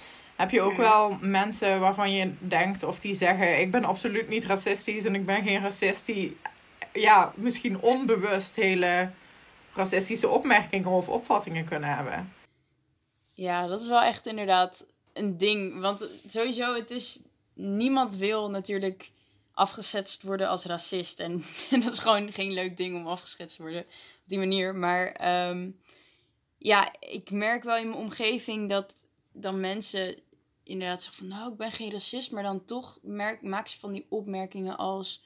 Heb 0.43 0.51
je 0.51 0.61
ook 0.61 0.77
wel 0.77 1.19
mensen 1.21 1.81
waarvan 1.81 2.13
je 2.13 2.33
denkt 2.39 2.83
of 2.83 2.99
die 2.99 3.15
zeggen: 3.15 3.61
Ik 3.61 3.71
ben 3.71 3.85
absoluut 3.85 4.29
niet 4.29 4.45
racistisch 4.45 5.05
en 5.05 5.15
ik 5.15 5.27
ben 5.27 5.43
geen 5.43 5.63
racist, 5.63 6.07
die 6.07 6.37
ja, 6.93 7.33
misschien 7.37 7.81
onbewust 7.81 8.57
hele 8.57 9.11
racistische 9.73 10.29
opmerkingen 10.29 10.91
of 10.91 11.09
opvattingen 11.09 11.65
kunnen 11.65 11.97
hebben? 11.97 12.33
Ja, 13.35 13.67
dat 13.67 13.81
is 13.81 13.87
wel 13.87 14.03
echt 14.03 14.27
inderdaad 14.27 14.87
een 15.13 15.39
ding. 15.39 15.81
Want 15.81 16.09
sowieso, 16.27 16.75
het 16.75 16.91
is. 16.91 17.21
Niemand 17.55 18.17
wil 18.17 18.51
natuurlijk 18.51 19.11
afgeschetst 19.55 20.23
worden 20.23 20.49
als 20.49 20.65
racist. 20.65 21.21
En, 21.21 21.45
dat 21.71 21.93
is 21.93 21.99
gewoon 21.99 22.33
geen 22.33 22.53
leuk 22.53 22.77
ding 22.77 22.97
om 22.97 23.07
afgeschetst 23.07 23.57
te 23.57 23.63
worden 23.63 23.81
op 23.81 24.23
die 24.25 24.39
manier. 24.39 24.75
Maar 24.75 25.31
um, 25.49 25.81
ja, 26.59 26.93
ik 27.01 27.31
merk 27.31 27.63
wel 27.63 27.77
in 27.77 27.89
mijn 27.89 28.01
omgeving 28.01 28.69
dat 28.69 29.05
dan 29.33 29.61
mensen 29.61 30.15
inderdaad 30.63 31.03
zeggen 31.03 31.29
van... 31.29 31.39
nou, 31.39 31.53
ik 31.53 31.59
ben 31.59 31.73
geen 31.73 31.91
racist, 31.91 32.33
maar 32.33 32.43
dan 32.43 32.65
toch 32.65 32.99
merk, 33.03 33.43
maak 33.43 33.67
ze 33.67 33.79
van 33.79 33.93
die 33.93 34.07
opmerkingen 34.09 34.77
als... 34.77 35.25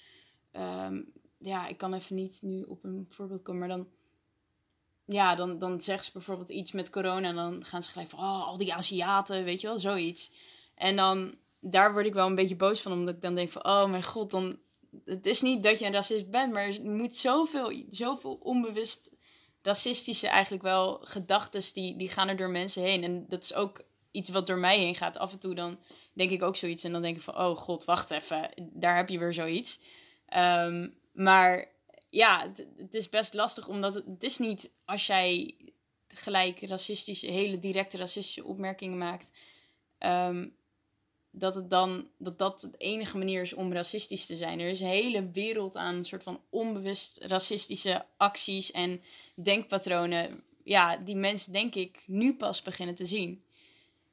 Ehm, 0.52 1.02
ja, 1.38 1.66
ik 1.66 1.76
kan 1.76 1.94
even 1.94 2.16
niet 2.16 2.38
nu 2.42 2.62
op 2.62 2.84
een 2.84 3.06
voorbeeld 3.08 3.42
komen, 3.42 3.60
maar 3.60 3.76
dan 3.76 3.88
ja, 5.06 5.34
dan, 5.34 5.58
dan 5.58 5.80
ze 5.80 6.10
bijvoorbeeld 6.12 6.48
iets 6.48 6.72
met 6.72 6.90
corona 6.90 7.28
en 7.28 7.34
dan 7.34 7.64
gaan 7.64 7.82
ze 7.82 7.90
gelijk 7.90 8.10
van, 8.10 8.18
oh, 8.18 8.46
al 8.46 8.56
die 8.56 8.74
Aziaten, 8.74 9.44
weet 9.44 9.60
je 9.60 9.66
wel, 9.66 9.78
zoiets. 9.78 10.32
En 10.74 10.96
dan, 10.96 11.34
daar 11.60 11.92
word 11.92 12.06
ik 12.06 12.12
wel 12.12 12.26
een 12.26 12.34
beetje 12.34 12.56
boos 12.56 12.80
van, 12.80 12.92
omdat 12.92 13.14
ik 13.14 13.20
dan 13.20 13.34
denk 13.34 13.50
van, 13.50 13.66
oh 13.66 13.90
mijn 13.90 14.02
god, 14.02 14.30
dan, 14.30 14.58
het 15.04 15.26
is 15.26 15.40
niet 15.40 15.62
dat 15.62 15.78
je 15.78 15.86
een 15.86 15.92
racist 15.92 16.30
bent, 16.30 16.52
maar 16.52 16.66
er 16.66 16.82
moet 16.82 17.14
zoveel, 17.14 17.72
zoveel 17.88 18.34
onbewust 18.34 19.10
racistische 19.62 20.28
eigenlijk 20.28 20.62
wel 20.62 21.00
gedachten, 21.02 21.62
die, 21.72 21.96
die 21.96 22.08
gaan 22.08 22.28
er 22.28 22.36
door 22.36 22.50
mensen 22.50 22.82
heen. 22.82 23.04
En 23.04 23.24
dat 23.28 23.42
is 23.42 23.54
ook 23.54 23.80
iets 24.16 24.28
wat 24.28 24.46
door 24.46 24.58
mij 24.58 24.78
heen 24.78 24.94
gaat. 24.94 25.18
Af 25.18 25.32
en 25.32 25.38
toe 25.38 25.54
dan 25.54 25.78
denk 26.12 26.30
ik 26.30 26.42
ook 26.42 26.56
zoiets 26.56 26.84
en 26.84 26.92
dan 26.92 27.02
denk 27.02 27.16
ik 27.16 27.22
van, 27.22 27.36
oh 27.36 27.56
god, 27.56 27.84
wacht 27.84 28.10
even, 28.10 28.50
daar 28.56 28.96
heb 28.96 29.08
je 29.08 29.18
weer 29.18 29.32
zoiets. 29.32 29.80
Um, 30.36 30.94
maar 31.12 31.68
ja, 32.10 32.52
het, 32.76 32.94
is 32.94 33.08
best 33.08 33.34
lastig, 33.34 33.68
omdat 33.68 33.94
het, 33.94 34.22
is 34.22 34.38
niet 34.38 34.72
als 34.84 35.06
jij 35.06 35.54
gelijk 36.08 36.60
racistische, 36.60 37.26
hele 37.26 37.58
directe 37.58 37.96
racistische 37.96 38.44
opmerkingen 38.44 38.98
maakt, 38.98 39.30
um, 39.98 40.54
dat 41.30 41.54
het 41.54 41.70
dan 41.70 42.08
dat 42.18 42.38
dat 42.38 42.60
de 42.60 42.78
enige 42.78 43.18
manier 43.18 43.40
is 43.40 43.54
om 43.54 43.72
racistisch 43.72 44.26
te 44.26 44.36
zijn. 44.36 44.60
Er 44.60 44.68
is 44.68 44.80
een 44.80 44.86
hele 44.86 45.30
wereld 45.30 45.76
aan 45.76 46.04
soort 46.04 46.22
van 46.22 46.40
onbewust 46.50 47.18
racistische 47.22 48.04
acties 48.16 48.70
en 48.72 49.02
denkpatronen, 49.34 50.42
ja, 50.64 50.96
die 50.96 51.16
mensen 51.16 51.52
denk 51.52 51.74
ik 51.74 52.04
nu 52.06 52.34
pas 52.34 52.62
beginnen 52.62 52.94
te 52.94 53.04
zien. 53.06 53.44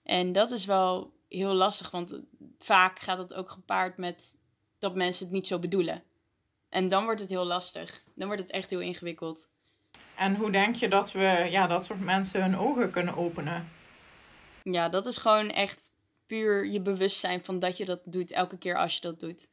En 0.04 0.32
dat 0.32 0.52
is 0.52 0.66
wel 0.66 1.14
heel 1.30 1.54
lastig, 1.54 1.92
want 1.92 2.20
vaak 2.58 3.00
gaat 3.00 3.18
het 3.18 3.34
ook 3.34 3.50
gepaard 3.50 3.98
met 3.98 4.36
dat 4.80 4.96
mensen 4.96 5.26
het 5.26 5.34
niet 5.34 5.48
zo 5.48 5.60
bedoelen. 5.60 6.04
En 6.70 6.88
dan 6.88 7.04
wordt 7.04 7.20
het 7.20 7.30
heel 7.30 7.46
lastig. 7.46 8.04
Dan 8.16 8.28
wordt 8.28 8.42
het 8.42 8.52
echt 8.52 8.70
heel 8.70 8.80
ingewikkeld. 8.80 9.50
En 10.16 10.36
hoe 10.36 10.52
denk 10.52 10.76
je 10.76 10.90
dat 10.90 11.12
we 11.12 11.48
ja, 11.50 11.68
dat 11.68 11.86
soort 11.86 12.00
mensen 12.00 12.42
hun 12.42 12.58
ogen 12.58 12.92
kunnen 12.92 13.16
openen? 13.16 13.72
Ja, 14.64 14.90
dat 14.90 15.06
is 15.06 15.18
gewoon 15.18 15.50
echt 15.50 15.92
puur 16.26 16.66
je 16.66 16.82
bewustzijn 16.82 17.46
van 17.46 17.60
dat 17.60 17.78
je 17.78 17.86
dat 17.86 18.00
doet 18.06 18.32
elke 18.32 18.58
keer 18.58 18.78
als 18.78 18.96
je 18.96 19.02
dat 19.02 19.20
doet. 19.20 19.50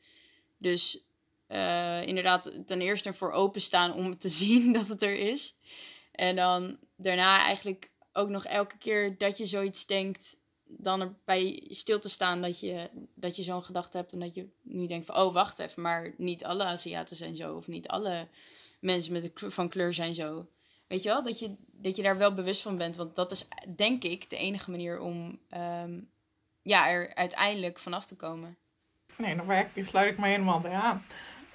Dus 0.58 1.04
uh, 1.48 2.06
inderdaad, 2.06 2.52
ten 2.66 2.80
eerste 2.80 3.08
ervoor 3.08 3.32
openstaan 3.32 3.94
om 3.94 4.18
te 4.18 4.28
zien 4.42 4.72
dat 4.72 4.88
het 4.88 5.02
er 5.02 5.18
is. 5.18 5.56
En 6.12 6.36
dan 6.36 6.78
daarna 6.96 7.44
eigenlijk 7.44 7.90
ook 8.12 8.28
nog 8.28 8.44
elke 8.44 8.78
keer 8.78 9.18
dat 9.18 9.38
je 9.38 9.46
zoiets 9.46 9.86
denkt, 9.86 10.36
dan 10.78 11.00
erbij 11.00 11.66
stil 11.68 11.98
te 11.98 12.08
staan 12.08 12.42
dat 12.42 12.60
je, 12.60 12.90
dat 13.14 13.36
je 13.36 13.42
zo'n 13.42 13.64
gedachte 13.64 13.96
hebt 13.96 14.12
en 14.12 14.20
dat 14.20 14.34
je 14.34 14.48
niet 14.62 14.88
denkt 14.88 15.06
van, 15.06 15.16
oh 15.16 15.32
wacht 15.32 15.58
even, 15.58 15.82
maar 15.82 16.14
niet 16.16 16.44
alle 16.44 16.64
Aziaten 16.64 17.16
zijn 17.16 17.36
zo 17.36 17.56
of 17.56 17.68
niet 17.68 17.88
alle 17.88 18.28
mensen 18.80 19.12
met 19.12 19.22
de, 19.22 19.50
van 19.50 19.68
kleur 19.68 19.92
zijn 19.92 20.14
zo. 20.14 20.48
Weet 20.86 21.02
je 21.02 21.08
wel, 21.08 21.22
dat 21.22 21.38
je, 21.38 21.56
dat 21.72 21.96
je 21.96 22.02
daar 22.02 22.18
wel 22.18 22.34
bewust 22.34 22.62
van 22.62 22.76
bent, 22.76 22.96
want 22.96 23.16
dat 23.16 23.30
is 23.30 23.48
denk 23.76 24.04
ik 24.04 24.30
de 24.30 24.36
enige 24.36 24.70
manier 24.70 25.00
om 25.00 25.40
um, 25.56 26.10
ja, 26.62 26.88
er 26.88 27.14
uiteindelijk 27.14 27.78
vanaf 27.78 28.06
te 28.06 28.16
komen. 28.16 28.56
Nee, 29.16 29.36
daar 29.36 29.70
sluit 29.74 30.12
ik 30.12 30.18
me 30.18 30.26
helemaal 30.26 30.60
bij 30.60 30.72
aan. 30.72 31.04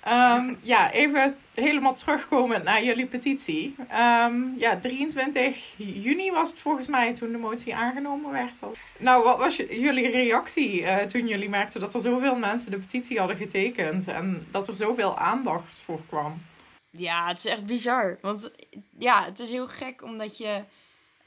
Um, 0.08 0.58
ja, 0.62 0.92
even 0.92 1.38
helemaal 1.54 1.94
terugkomen 1.94 2.64
naar 2.64 2.84
jullie 2.84 3.06
petitie. 3.06 3.76
Um, 3.80 4.56
ja, 4.58 4.80
23 4.80 5.74
juni 5.78 6.32
was 6.32 6.50
het 6.50 6.60
volgens 6.60 6.88
mij 6.88 7.14
toen 7.14 7.32
de 7.32 7.38
motie 7.38 7.76
aangenomen 7.76 8.32
werd. 8.32 8.56
Nou, 8.98 9.24
wat 9.24 9.38
was 9.38 9.56
jullie 9.56 10.10
reactie 10.10 10.82
uh, 10.82 10.98
toen 10.98 11.28
jullie 11.28 11.50
merkten 11.50 11.80
dat 11.80 11.94
er 11.94 12.02
zoveel 12.02 12.36
mensen 12.36 12.72
de 12.72 12.78
petitie 12.78 13.20
hadden 13.20 13.38
getekend 13.38 14.08
en 14.08 14.48
dat 14.52 14.68
er 14.68 14.76
zoveel 14.76 15.18
aandacht 15.18 15.76
voor 15.84 16.00
kwam? 16.08 16.42
Ja, 16.90 17.28
het 17.28 17.38
is 17.38 17.46
echt 17.46 17.66
bizar. 17.66 18.18
Want 18.22 18.52
ja, 18.98 19.24
het 19.24 19.40
is 19.40 19.50
heel 19.50 19.68
gek 19.68 20.04
omdat 20.04 20.38
je. 20.38 20.64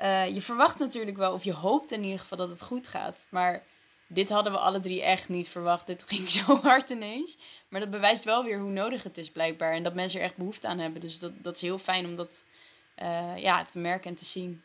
Uh, 0.02 0.34
je 0.34 0.40
verwacht 0.40 0.78
natuurlijk 0.78 1.16
wel, 1.16 1.32
of 1.32 1.44
je 1.44 1.52
hoopt 1.52 1.92
in 1.92 2.02
ieder 2.02 2.18
geval 2.18 2.38
dat 2.38 2.48
het 2.48 2.62
goed 2.62 2.88
gaat. 2.88 3.26
Maar 3.30 3.62
dit 4.08 4.30
hadden 4.30 4.52
we 4.52 4.58
alle 4.58 4.80
drie 4.80 5.02
echt 5.02 5.28
niet 5.28 5.48
verwacht. 5.48 5.86
Dit 5.86 6.02
ging 6.02 6.30
zo 6.38 6.56
hard 6.56 6.90
ineens. 6.90 7.38
Maar 7.68 7.80
dat 7.80 7.90
bewijst 7.90 8.24
wel 8.24 8.44
weer 8.44 8.58
hoe 8.58 8.70
nodig 8.70 9.02
het 9.02 9.18
is 9.18 9.30
blijkbaar. 9.30 9.72
En 9.72 9.82
dat 9.82 9.94
mensen 9.94 10.20
er 10.20 10.26
echt 10.26 10.36
behoefte 10.36 10.68
aan 10.68 10.78
hebben. 10.78 11.00
Dus 11.00 11.18
dat, 11.18 11.32
dat 11.42 11.56
is 11.56 11.62
heel 11.62 11.78
fijn 11.78 12.06
om 12.06 12.16
dat 12.16 12.44
uh, 13.02 13.36
ja, 13.36 13.64
te 13.64 13.78
merken 13.78 14.10
en 14.10 14.16
te 14.16 14.24
zien. 14.24 14.62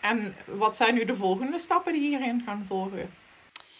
En 0.00 0.36
wat 0.46 0.76
zijn 0.76 0.94
nu 0.94 1.04
de 1.04 1.14
volgende 1.14 1.58
stappen 1.58 1.92
die 1.92 2.08
hierin 2.08 2.42
gaan 2.44 2.64
volgen? 2.66 3.14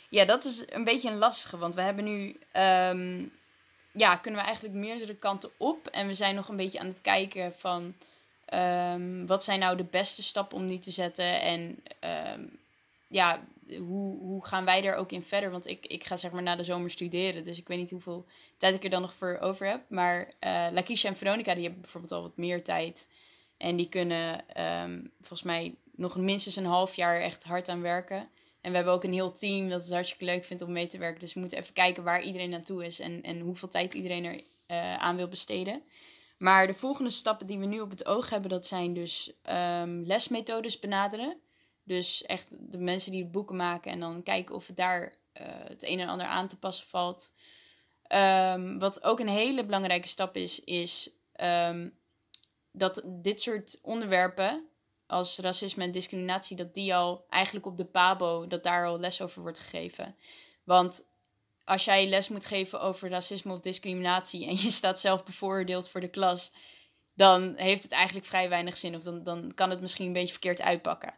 Ja, 0.09 0.25
dat 0.25 0.45
is 0.45 0.63
een 0.67 0.85
beetje 0.85 1.11
een 1.11 1.19
lastige. 1.19 1.59
Want 1.59 1.75
we 1.75 1.81
hebben 1.81 2.05
nu... 2.05 2.37
Um, 2.53 3.33
ja, 3.93 4.17
kunnen 4.17 4.41
we 4.41 4.47
eigenlijk 4.47 4.77
meerdere 4.77 5.15
kanten 5.15 5.51
op. 5.57 5.87
En 5.87 6.07
we 6.07 6.15
zijn 6.15 6.35
nog 6.35 6.49
een 6.49 6.57
beetje 6.57 6.79
aan 6.79 6.87
het 6.87 7.01
kijken 7.01 7.55
van... 7.55 7.95
Um, 8.55 9.27
wat 9.27 9.45
zijn 9.45 9.59
nou 9.59 9.77
de 9.77 9.85
beste 9.85 10.23
stappen 10.23 10.59
om 10.59 10.67
die 10.67 10.79
te 10.79 10.91
zetten? 10.91 11.41
En 11.41 11.83
um, 12.35 12.59
ja, 13.09 13.41
hoe, 13.69 14.19
hoe 14.19 14.47
gaan 14.47 14.65
wij 14.65 14.81
daar 14.81 14.97
ook 14.97 15.13
in 15.13 15.23
verder? 15.23 15.51
Want 15.51 15.67
ik, 15.67 15.87
ik 15.87 16.05
ga 16.05 16.17
zeg 16.17 16.31
maar 16.31 16.43
na 16.43 16.57
de 16.57 16.65
zomer 16.65 16.91
studeren. 16.91 17.45
Dus 17.45 17.59
ik 17.59 17.69
weet 17.69 17.79
niet 17.79 17.91
hoeveel 17.91 18.27
tijd 18.57 18.75
ik 18.75 18.85
er 18.85 18.91
dan 18.91 19.01
nog 19.01 19.15
voor 19.15 19.39
over 19.41 19.67
heb. 19.67 19.81
Maar 19.89 20.33
uh, 20.41 20.67
Lakisha 20.73 21.09
en 21.09 21.17
Veronica 21.17 21.55
die 21.55 21.63
hebben 21.63 21.81
bijvoorbeeld 21.81 22.13
al 22.13 22.23
wat 22.23 22.37
meer 22.37 22.65
tijd. 22.65 23.09
En 23.57 23.77
die 23.77 23.89
kunnen 23.89 24.45
um, 24.83 25.11
volgens 25.19 25.43
mij 25.43 25.75
nog 25.95 26.17
minstens 26.17 26.57
een 26.57 26.65
half 26.65 26.95
jaar 26.95 27.21
echt 27.21 27.45
hard 27.45 27.69
aan 27.69 27.83
werken. 27.83 28.29
En 28.61 28.71
we 28.71 28.77
hebben 28.77 28.95
ook 28.95 29.05
een 29.05 29.13
heel 29.13 29.33
team 29.33 29.69
dat 29.69 29.83
het 29.83 29.93
hartstikke 29.93 30.25
leuk 30.25 30.45
vindt 30.45 30.63
om 30.63 30.73
mee 30.73 30.87
te 30.87 30.99
werken. 30.99 31.21
Dus 31.21 31.35
we 31.35 31.41
moeten 31.41 31.59
even 31.59 31.75
kijken 31.75 32.03
waar 32.03 32.23
iedereen 32.23 32.51
naartoe 32.51 32.87
is. 32.87 33.01
En, 33.01 33.23
en 33.23 33.41
hoeveel 33.41 33.69
tijd 33.69 33.95
iedereen 33.95 34.25
er 34.25 34.35
uh, 34.71 34.97
aan 34.97 35.17
wil 35.17 35.29
besteden. 35.29 35.83
Maar 36.39 36.67
de 36.67 36.75
volgende 36.75 37.11
stappen 37.11 37.47
die 37.47 37.59
we 37.59 37.67
nu 37.67 37.81
op 37.81 37.91
het 37.91 38.07
oog 38.07 38.31
hebben, 38.31 38.51
dat 38.51 38.67
zijn 38.67 38.95
dus 38.95 39.33
um, 39.51 40.03
lesmethodes 40.03 40.79
benaderen. 40.79 41.37
Dus 41.87 42.23
echt 42.23 42.73
de 42.73 42.79
mensen 42.79 43.13
die 43.13 43.25
boeken 43.25 43.57
maken 43.57 43.91
en 43.91 44.01
dan 44.01 44.23
kijken 44.23 44.55
of 44.55 44.67
het 44.67 44.77
daar 44.77 45.03
uh, 45.41 45.47
het 45.47 45.85
een 45.85 46.01
en 46.01 46.09
ander 46.09 46.27
aan 46.27 46.49
te 46.49 46.59
passen 46.59 46.87
valt. 46.87 47.33
Um, 48.09 48.79
wat 48.79 49.03
ook 49.03 49.21
een 49.21 49.29
hele 49.29 49.65
belangrijke 49.65 50.09
stap 50.09 50.37
is, 50.37 50.65
is 50.65 51.11
um, 51.41 51.99
dat 52.73 53.03
dit 53.05 53.41
soort 53.41 53.79
onderwerpen 53.83 54.69
als 55.07 55.39
racisme 55.39 55.85
en 55.85 55.91
discriminatie, 55.91 56.57
dat 56.57 56.75
die 56.75 56.95
al 56.95 57.27
eigenlijk 57.29 57.67
op 57.67 57.77
de 57.77 57.85
PABO, 57.85 58.47
dat 58.47 58.63
daar 58.63 58.87
al 58.87 58.99
les 58.99 59.21
over 59.21 59.43
wordt 59.43 59.59
gegeven. 59.59 60.17
Want 60.65 61.07
als 61.65 61.85
jij 61.85 62.09
les 62.09 62.29
moet 62.29 62.47
geven 62.47 62.81
over 62.81 63.09
racisme 63.09 63.53
of 63.53 63.61
discriminatie 63.61 64.47
en 64.47 64.55
je 64.55 64.71
staat 64.71 65.01
zelf 65.01 65.25
bevoordeeld 65.25 65.89
voor 65.89 66.01
de 66.01 66.09
klas, 66.09 66.53
dan 67.15 67.55
heeft 67.57 67.83
het 67.83 67.93
eigenlijk 67.93 68.27
vrij 68.27 68.49
weinig 68.49 68.77
zin 68.77 68.97
of 68.97 69.03
dan, 69.03 69.23
dan 69.23 69.53
kan 69.55 69.71
het 69.71 69.81
misschien 69.81 70.07
een 70.07 70.13
beetje 70.13 70.33
verkeerd 70.33 70.63
uitpakken. 70.63 71.15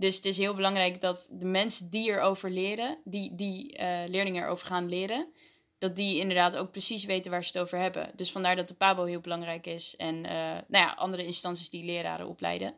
Dus 0.00 0.16
het 0.16 0.24
is 0.24 0.38
heel 0.38 0.54
belangrijk 0.54 1.00
dat 1.00 1.28
de 1.32 1.46
mensen 1.46 1.90
die 1.90 2.10
erover 2.10 2.50
leren, 2.50 2.98
die, 3.04 3.34
die 3.34 3.72
uh, 3.72 4.02
leerlingen 4.06 4.42
erover 4.42 4.66
gaan 4.66 4.88
leren, 4.88 5.32
dat 5.78 5.96
die 5.96 6.20
inderdaad 6.20 6.56
ook 6.56 6.70
precies 6.70 7.04
weten 7.04 7.30
waar 7.30 7.44
ze 7.44 7.50
het 7.52 7.62
over 7.62 7.78
hebben. 7.78 8.10
Dus 8.14 8.32
vandaar 8.32 8.56
dat 8.56 8.68
de 8.68 8.74
PABO 8.74 9.04
heel 9.04 9.20
belangrijk 9.20 9.66
is 9.66 9.96
en 9.96 10.14
uh, 10.14 10.32
nou 10.42 10.64
ja, 10.68 10.90
andere 10.90 11.24
instanties 11.24 11.70
die 11.70 11.84
leraren 11.84 12.26
opleiden. 12.26 12.74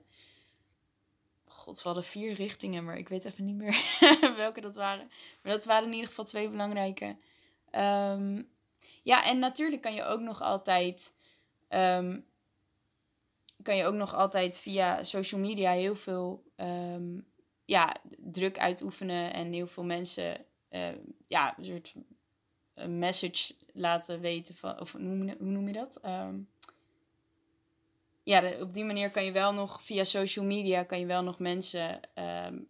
God, 1.45 1.77
we 1.77 1.83
hadden 1.83 2.05
vier 2.05 2.33
richtingen, 2.33 2.85
maar 2.85 2.99
ik 2.99 3.09
weet 3.09 3.25
even 3.25 3.45
niet 3.45 3.57
meer 3.57 3.77
welke 4.37 4.61
dat 4.61 4.75
waren. 4.75 5.11
Maar 5.43 5.53
dat 5.53 5.65
waren 5.65 5.87
in 5.87 5.95
ieder 5.95 6.09
geval 6.09 6.25
twee 6.25 6.49
belangrijke. 6.49 7.17
Um, 7.73 8.49
ja, 9.03 9.25
en 9.25 9.39
natuurlijk 9.39 9.83
kan 9.83 9.95
je 9.95 10.05
ook 10.05 10.21
nog 10.21 10.43
altijd 10.43 11.13
um, 11.69 12.25
kan 13.63 13.77
je 13.77 13.87
ook 13.87 13.95
nog 13.95 14.15
altijd 14.15 14.61
via 14.61 15.05
social 15.05 15.41
media 15.41 15.71
heel 15.71 15.97
veel 15.97 16.43
um, 16.57 17.27
ja, 17.65 17.95
druk 18.19 18.59
uitoefenen 18.59 19.33
en 19.33 19.53
heel 19.53 19.67
veel 19.67 19.85
mensen 19.85 20.37
uh, 20.71 20.89
ja, 21.27 21.59
een 21.59 21.65
soort 21.65 21.95
message 22.89 23.55
laten 23.73 24.21
weten 24.21 24.55
van, 24.55 24.81
of 24.81 24.93
hoe, 24.93 25.37
noem 25.39 25.67
je 25.67 25.73
dat? 25.73 26.01
Um, 26.05 26.49
ja, 28.23 28.53
op 28.61 28.75
die 28.75 28.85
manier 28.85 29.11
kan 29.11 29.25
je 29.25 29.33
wel 29.33 29.53
nog 29.53 29.83
via 29.83 30.05
social 30.05 30.45
media 30.45 30.83
kan 30.83 31.01
je 31.01 31.07
wel 31.07 31.23
nog 31.23 31.39
mensen 31.39 32.01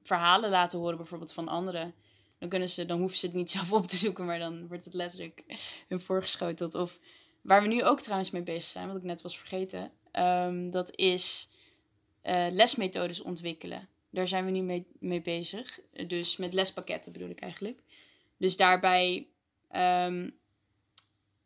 verhalen 0.03 0.51
laten 0.51 0.79
horen, 0.79 0.97
bijvoorbeeld 0.97 1.33
van 1.33 1.49
anderen. 1.49 1.95
Dan, 2.39 2.49
kunnen 2.49 2.69
ze, 2.69 2.87
dan 2.87 2.99
hoeven 2.99 3.19
ze 3.19 3.27
het 3.27 3.35
niet 3.35 3.51
zelf 3.57 3.73
op 3.73 3.87
te 3.87 3.97
zoeken, 3.97 4.25
maar 4.25 4.39
dan 4.39 4.69
wordt 4.69 4.85
het 4.85 4.95
letterlijk 4.95 5.45
hun 5.89 6.01
voorgeschoteld. 6.01 6.75
Of 6.75 6.99
waar 7.43 7.63
we 7.63 7.69
nu 7.69 7.85
ook 7.85 8.01
trouwens 8.01 8.31
mee 8.31 8.43
bezig 8.43 8.71
zijn, 8.71 8.87
wat 8.87 8.97
ik 8.97 9.03
net 9.03 9.23
was 9.23 9.39
vergeten. 9.39 9.91
Um, 10.19 10.71
dat 10.71 10.97
is 10.97 11.49
uh, 12.25 12.47
lesmethodes 12.51 13.21
ontwikkelen. 13.21 13.89
Daar 14.11 14.27
zijn 14.27 14.45
we 14.45 14.51
nu 14.51 14.61
mee, 14.61 14.87
mee 14.99 15.23
bezig. 15.23 15.81
Dus 16.07 16.37
met 16.37 16.53
lespakketten 16.53 17.13
bedoel 17.13 17.29
ik 17.29 17.41
eigenlijk. 17.41 17.83
Dus 18.37 18.57
daarbij, 18.57 19.29
um, 19.77 20.39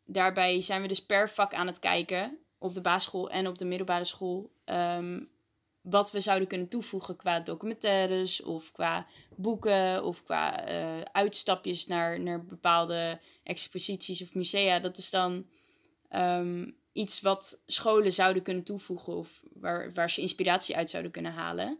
daarbij 0.05 0.61
zijn 0.61 0.81
we 0.81 0.87
dus 0.87 1.05
per 1.05 1.29
vak 1.29 1.53
aan 1.53 1.67
het 1.67 1.79
kijken. 1.79 2.37
Op 2.57 2.73
de 2.73 2.81
basisschool 2.81 3.29
en 3.29 3.47
op 3.47 3.57
de 3.57 3.65
middelbare 3.65 4.03
school. 4.03 4.51
Um, 4.65 5.29
wat 5.89 6.11
we 6.11 6.19
zouden 6.19 6.47
kunnen 6.47 6.67
toevoegen 6.67 7.15
qua 7.15 7.39
documentaires 7.39 8.43
of 8.43 8.71
qua 8.71 9.07
boeken 9.35 10.03
of 10.03 10.23
qua 10.23 10.65
eh, 10.65 11.01
uitstapjes 11.11 11.87
naar, 11.87 12.19
naar 12.19 12.45
bepaalde 12.45 13.19
exposities 13.43 14.21
of 14.21 14.33
musea. 14.33 14.79
Dat 14.79 14.97
is 14.97 15.09
dan 15.09 15.45
ehm, 16.09 16.69
iets 16.97 17.21
wat 17.21 17.61
scholen 17.65 18.11
zouden 18.11 18.43
kunnen 18.43 18.63
toevoegen 18.63 19.15
of 19.15 19.41
waar, 19.53 19.93
waar 19.93 20.09
ze 20.09 20.21
inspiratie 20.21 20.75
uit 20.75 20.89
zouden 20.89 21.11
kunnen 21.11 21.33
halen 21.33 21.79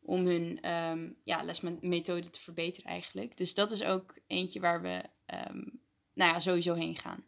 om 0.00 0.26
hun 0.26 0.70
um, 0.70 1.16
ja, 1.24 1.42
lesmethode 1.42 2.30
te 2.30 2.40
verbeteren 2.40 2.90
eigenlijk. 2.90 3.36
Dus 3.36 3.54
dat 3.54 3.70
is 3.70 3.84
ook 3.84 4.14
eentje 4.26 4.60
waar 4.60 4.82
we 4.82 5.02
um, 5.48 5.80
nou 6.14 6.32
ja, 6.32 6.38
sowieso 6.38 6.74
heen 6.74 6.96
gaan. 6.96 7.24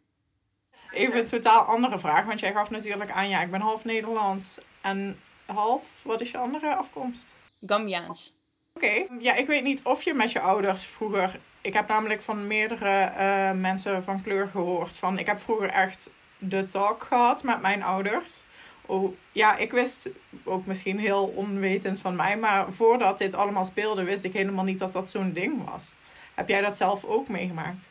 Even 0.91 1.19
een 1.19 1.25
totaal 1.25 1.63
andere 1.63 1.99
vraag, 1.99 2.25
want 2.25 2.39
jij 2.39 2.53
gaf 2.53 2.69
natuurlijk 2.69 3.11
aan, 3.11 3.29
ja, 3.29 3.41
ik 3.41 3.51
ben 3.51 3.61
half 3.61 3.83
Nederlands 3.83 4.57
en 4.81 5.19
half, 5.45 5.83
wat 6.03 6.21
is 6.21 6.31
je 6.31 6.37
andere 6.37 6.75
afkomst? 6.75 7.35
Gambiaans. 7.65 8.33
Oké, 8.73 9.05
ja, 9.19 9.35
ik 9.35 9.47
weet 9.47 9.63
niet 9.63 9.83
of 9.83 10.01
je 10.03 10.13
met 10.13 10.31
je 10.31 10.39
ouders 10.39 10.85
vroeger. 10.85 11.39
Ik 11.61 11.73
heb 11.73 11.87
namelijk 11.87 12.21
van 12.21 12.47
meerdere 12.47 13.13
uh, 13.17 13.51
mensen 13.51 14.03
van 14.03 14.21
kleur 14.21 14.47
gehoord 14.47 14.97
van. 14.97 15.19
Ik 15.19 15.25
heb 15.25 15.39
vroeger 15.39 15.69
echt 15.69 16.09
de 16.41 16.67
talk 16.67 17.03
gehad 17.03 17.43
met 17.43 17.61
mijn 17.61 17.83
ouders. 17.83 18.43
Oh, 18.85 19.15
ja, 19.31 19.57
ik 19.57 19.71
wist 19.71 20.09
ook 20.43 20.65
misschien 20.65 20.99
heel 20.99 21.25
onwetend 21.27 21.99
van 21.99 22.15
mij, 22.15 22.37
maar 22.37 22.73
voordat 22.73 23.17
dit 23.17 23.35
allemaal 23.35 23.65
speelde, 23.65 24.03
wist 24.03 24.23
ik 24.23 24.33
helemaal 24.33 24.63
niet 24.63 24.79
dat 24.79 24.91
dat 24.91 25.09
zo'n 25.09 25.33
ding 25.33 25.69
was. 25.71 25.93
Heb 26.35 26.47
jij 26.47 26.61
dat 26.61 26.77
zelf 26.77 27.05
ook 27.05 27.27
meegemaakt? 27.27 27.89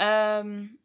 Um, 0.00 0.78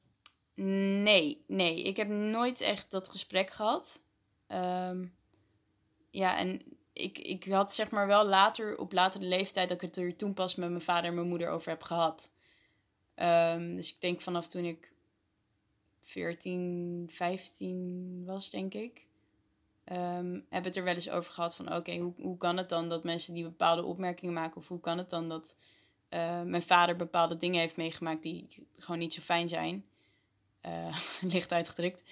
nee, 1.04 1.44
nee. 1.48 1.82
Ik 1.82 1.98
heb 1.98 2.08
nooit 2.08 2.62
echt 2.62 2.92
dat 2.92 3.10
gesprek 3.10 3.50
gehad. 3.50 4.04
Um, 4.48 5.16
ja, 6.10 6.38
en 6.38 6.62
ik, 6.94 7.18
ik 7.18 7.46
had 7.46 7.74
zeg 7.74 7.90
maar 7.90 8.08
wel 8.08 8.26
later, 8.26 8.78
op 8.78 8.94
latere 8.94 9.26
leeftijd, 9.26 9.70
dat 9.70 9.82
ik 9.82 9.88
het 9.88 9.98
er 9.98 10.16
toen 10.16 10.34
pas 10.34 10.56
met 10.56 10.70
mijn 10.70 10.82
vader 10.82 11.06
en 11.06 11.16
mijn 11.16 11.28
moeder 11.28 11.50
over 11.50 11.70
heb 11.70 11.84
gehad. 11.84 12.34
Um, 13.16 13.76
dus 13.76 13.94
ik 13.94 14.02
denk 14.02 14.22
vanaf 14.22 14.48
toen 14.48 14.66
ik 14.66 14.94
14, 16.06 17.08
15 17.12 18.24
was, 18.26 18.50
denk 18.50 18.74
ik. 18.74 19.06
Um, 19.92 20.46
hebben 20.50 20.64
het 20.64 20.76
er 20.76 20.84
wel 20.84 20.94
eens 20.94 21.10
over 21.10 21.32
gehad 21.32 21.56
van 21.56 21.76
oké, 21.76 21.98
hoe, 21.98 22.14
hoe 22.18 22.38
kan 22.38 22.58
het 22.58 22.70
dan 22.70 22.90
dat 22.90 23.04
mensen 23.04 23.34
die 23.34 23.44
bepaalde 23.44 23.84
opmerkingen 23.84 24.34
maken? 24.34 24.58
Of 24.58 24.68
hoe 24.68 24.80
kan 24.80 24.98
het 24.98 25.10
dan 25.10 25.30
dat 25.30 25.56
uh, 26.10 26.42
mijn 26.42 26.62
vader 26.62 26.96
bepaalde 26.96 27.38
dingen 27.38 27.60
heeft 27.60 27.76
meegemaakt 27.76 28.24
die 28.24 28.48
gewoon 28.76 29.00
niet 29.00 29.14
zo 29.14 29.22
fijn 29.22 29.50
zijn? 29.50 29.86
Uh, 30.66 30.98
licht 31.34 31.52
uitgedrukt. 31.52 32.04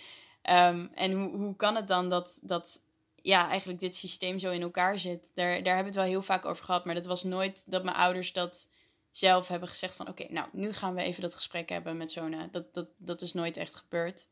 Um, 0.50 0.92
en 0.94 1.12
hoe, 1.12 1.30
hoe 1.38 1.56
kan 1.56 1.76
het 1.76 1.88
dan 1.88 2.10
dat, 2.10 2.40
dat 2.42 2.82
ja, 3.22 3.50
eigenlijk 3.50 3.80
dit 3.80 3.96
systeem 3.96 4.40
zo 4.40 4.52
in 4.52 4.62
elkaar 4.62 5.00
zit? 5.00 5.32
Daar, 5.34 5.64
daar 5.64 5.76
hebben 5.76 5.94
we 5.94 6.00
het 6.00 6.08
wel 6.10 6.18
heel 6.20 6.22
vaak 6.22 6.46
over 6.46 6.64
gehad, 6.64 6.86
maar 6.86 6.96
dat 6.96 7.06
was 7.06 7.24
nooit 7.24 7.72
dat 7.72 7.84
mijn 7.84 7.96
ouders 7.96 8.34
dat 8.34 8.70
zelf 9.18 9.48
hebben 9.48 9.70
gezegd 9.70 9.96
van 9.96 10.08
oké, 10.08 10.26
nou 10.30 10.48
nu 10.52 10.74
gaan 10.74 10.94
we 10.94 11.02
even 11.02 11.22
dat 11.22 11.36
gesprek 11.36 11.70
hebben 11.70 11.98
met 11.98 12.12
Zona. 12.12 12.48
Dat, 12.52 12.74
dat, 12.74 12.88
dat 12.98 13.22
is 13.22 13.34
nooit 13.34 13.58
echt 13.58 13.76
gebeurd. 13.76 14.28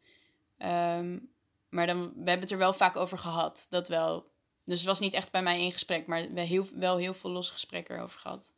Um, 0.57 1.29
maar 1.69 1.87
dan, 1.87 2.01
we 2.01 2.29
hebben 2.29 2.39
het 2.39 2.51
er 2.51 2.57
wel 2.57 2.73
vaak 2.73 2.95
over 2.95 3.17
gehad. 3.17 3.67
Dat 3.69 3.87
wel. 3.87 4.31
Dus 4.63 4.77
het 4.77 4.87
was 4.87 4.99
niet 4.99 5.13
echt 5.13 5.31
bij 5.31 5.41
mij 5.41 5.61
in 5.61 5.71
gesprek, 5.71 6.07
maar 6.07 6.27
we 6.33 6.41
heel, 6.41 6.67
wel 6.75 6.97
heel 6.97 7.13
veel 7.13 7.29
losse 7.29 7.53
gesprekken 7.53 7.95
erover 7.95 8.19
gehad. 8.19 8.53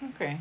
Oké. 0.00 0.38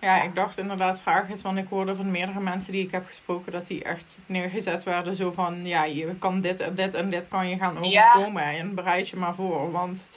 Ja, 0.00 0.22
ik 0.22 0.34
dacht 0.34 0.58
inderdaad, 0.58 1.00
vraag 1.00 1.28
het, 1.28 1.42
want 1.42 1.58
ik 1.58 1.68
hoorde 1.68 1.94
van 1.94 2.10
meerdere 2.10 2.40
mensen 2.40 2.72
die 2.72 2.84
ik 2.84 2.90
heb 2.90 3.06
gesproken 3.06 3.52
dat 3.52 3.66
die 3.66 3.84
echt 3.84 4.18
neergezet 4.26 4.84
werden. 4.84 5.16
Zo 5.16 5.32
van, 5.32 5.66
ja, 5.66 5.84
je 5.84 6.18
kan 6.18 6.40
dit 6.40 6.60
en 6.60 6.74
dit 6.74 6.94
en 6.94 7.10
dit 7.10 7.28
kan 7.28 7.48
je 7.48 7.56
gaan 7.56 7.78
overkomen 7.78 8.42
en 8.42 8.74
bereid 8.74 9.08
je 9.08 9.16
maar 9.16 9.34
voor. 9.34 9.70
Want 9.70 10.08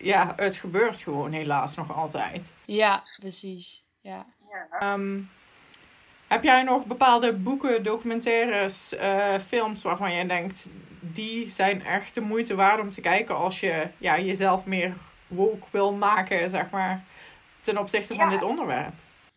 ja, 0.00 0.32
het 0.36 0.56
gebeurt 0.56 0.98
gewoon 0.98 1.32
helaas 1.32 1.76
nog 1.76 1.96
altijd. 1.96 2.52
Ja, 2.64 3.02
precies. 3.20 3.84
Ja. 4.00 4.26
Um, 4.82 5.30
heb 6.26 6.42
jij 6.42 6.62
nog 6.62 6.84
bepaalde 6.84 7.32
boeken, 7.32 7.82
documentaires, 7.82 8.92
uh, 8.92 9.34
films 9.46 9.82
waarvan 9.82 10.12
jij 10.12 10.26
denkt, 10.26 10.68
die 11.00 11.50
zijn 11.50 11.84
echt 11.84 12.14
de 12.14 12.20
moeite 12.20 12.54
waard 12.54 12.80
om 12.80 12.90
te 12.90 13.00
kijken 13.00 13.36
als 13.36 13.60
je 13.60 13.88
ja, 13.98 14.20
jezelf 14.20 14.64
meer 14.64 14.94
woke 15.26 15.66
wil 15.70 15.92
maken, 15.92 16.50
zeg 16.50 16.70
maar, 16.70 17.04
ten 17.60 17.78
opzichte 17.78 18.14
van 18.14 18.30
dit 18.30 18.42
onderwerp? 18.42 18.94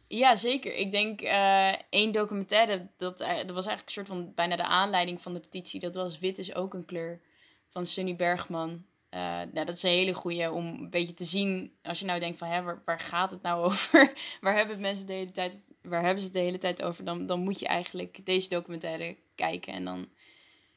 Ja, 0.07 0.35
zeker. 0.35 0.75
Ik 0.75 0.91
denk 0.91 1.21
uh, 1.21 1.73
één 1.89 2.11
documentaire, 2.11 2.87
dat, 2.97 3.21
eh, 3.21 3.35
dat 3.35 3.55
was 3.55 3.65
eigenlijk 3.65 3.85
een 3.85 3.93
soort 3.93 4.07
van 4.07 4.31
bijna 4.35 4.55
de 4.55 4.63
aanleiding 4.63 5.21
van 5.21 5.33
de 5.33 5.39
petitie. 5.39 5.79
Dat 5.79 5.95
was 5.95 6.19
Wit 6.19 6.37
is 6.37 6.55
ook 6.55 6.73
een 6.73 6.85
kleur 6.85 7.19
van 7.67 7.85
Sunny 7.85 8.15
Bergman. 8.15 8.85
Uh, 9.13 9.19
nou, 9.53 9.65
dat 9.65 9.75
is 9.75 9.83
een 9.83 9.89
hele 9.89 10.13
goede 10.13 10.51
om 10.51 10.65
een 10.65 10.89
beetje 10.89 11.13
te 11.13 11.25
zien, 11.25 11.73
als 11.83 11.99
je 11.99 12.05
nou 12.05 12.19
denkt 12.19 12.37
van, 12.37 12.47
hè, 12.47 12.61
waar, 12.61 12.81
waar 12.85 12.99
gaat 12.99 13.31
het 13.31 13.41
nou 13.41 13.63
over? 13.65 14.13
waar 14.41 14.55
hebben 14.55 14.79
mensen 14.79 15.05
de 15.05 15.13
hele 15.13 15.31
tijd 15.31 15.59
waar 15.83 16.03
hebben 16.03 16.19
ze 16.19 16.25
het 16.25 16.33
de 16.33 16.39
hele 16.39 16.57
tijd 16.57 16.83
over? 16.83 17.05
Dan, 17.05 17.25
dan 17.25 17.39
moet 17.39 17.59
je 17.59 17.67
eigenlijk 17.67 18.25
deze 18.25 18.49
documentaire 18.49 19.15
kijken. 19.35 19.73
En 19.73 19.85
dan 19.85 20.09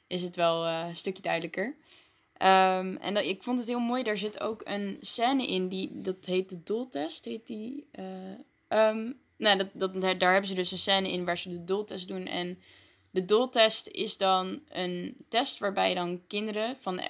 is 0.07 0.23
het 0.23 0.37
wel 0.37 0.67
uh, 0.67 0.85
een 0.87 0.97
stukje 0.97 1.23
duidelijker. 1.23 1.65
Um, 2.43 2.97
en 2.97 3.29
ik 3.29 3.43
vond 3.43 3.59
het 3.59 3.69
heel 3.69 3.79
mooi. 3.79 4.03
Daar 4.03 4.17
zit 4.17 4.41
ook 4.41 4.61
een 4.65 4.97
scène 5.01 5.47
in. 5.47 5.69
Die, 5.69 5.91
dat 5.93 6.27
heet 6.27 6.49
de 6.51 6.63
doltest. 6.63 7.25
Heet 7.25 7.47
die, 7.47 7.89
uh, 7.93 8.87
um, 8.89 9.19
nou, 9.37 9.59
dat, 9.59 9.69
dat, 9.73 10.01
daar 10.03 10.33
hebben 10.33 10.49
ze 10.49 10.55
dus 10.55 10.73
een 10.73 10.79
scène 10.79 11.13
in 11.13 11.25
waar 11.25 11.39
ze 11.39 11.51
de 11.51 11.65
doltest 11.65 12.09
doen. 12.09 12.27
En 12.27 12.59
de 13.11 13.25
doltest 13.25 13.89
is 13.89 14.17
dan 14.17 14.63
een 14.69 15.17
test 15.29 15.59
waarbij 15.59 15.95
dan 15.95 16.23
kinderen 16.27 16.77
van 16.81 17.01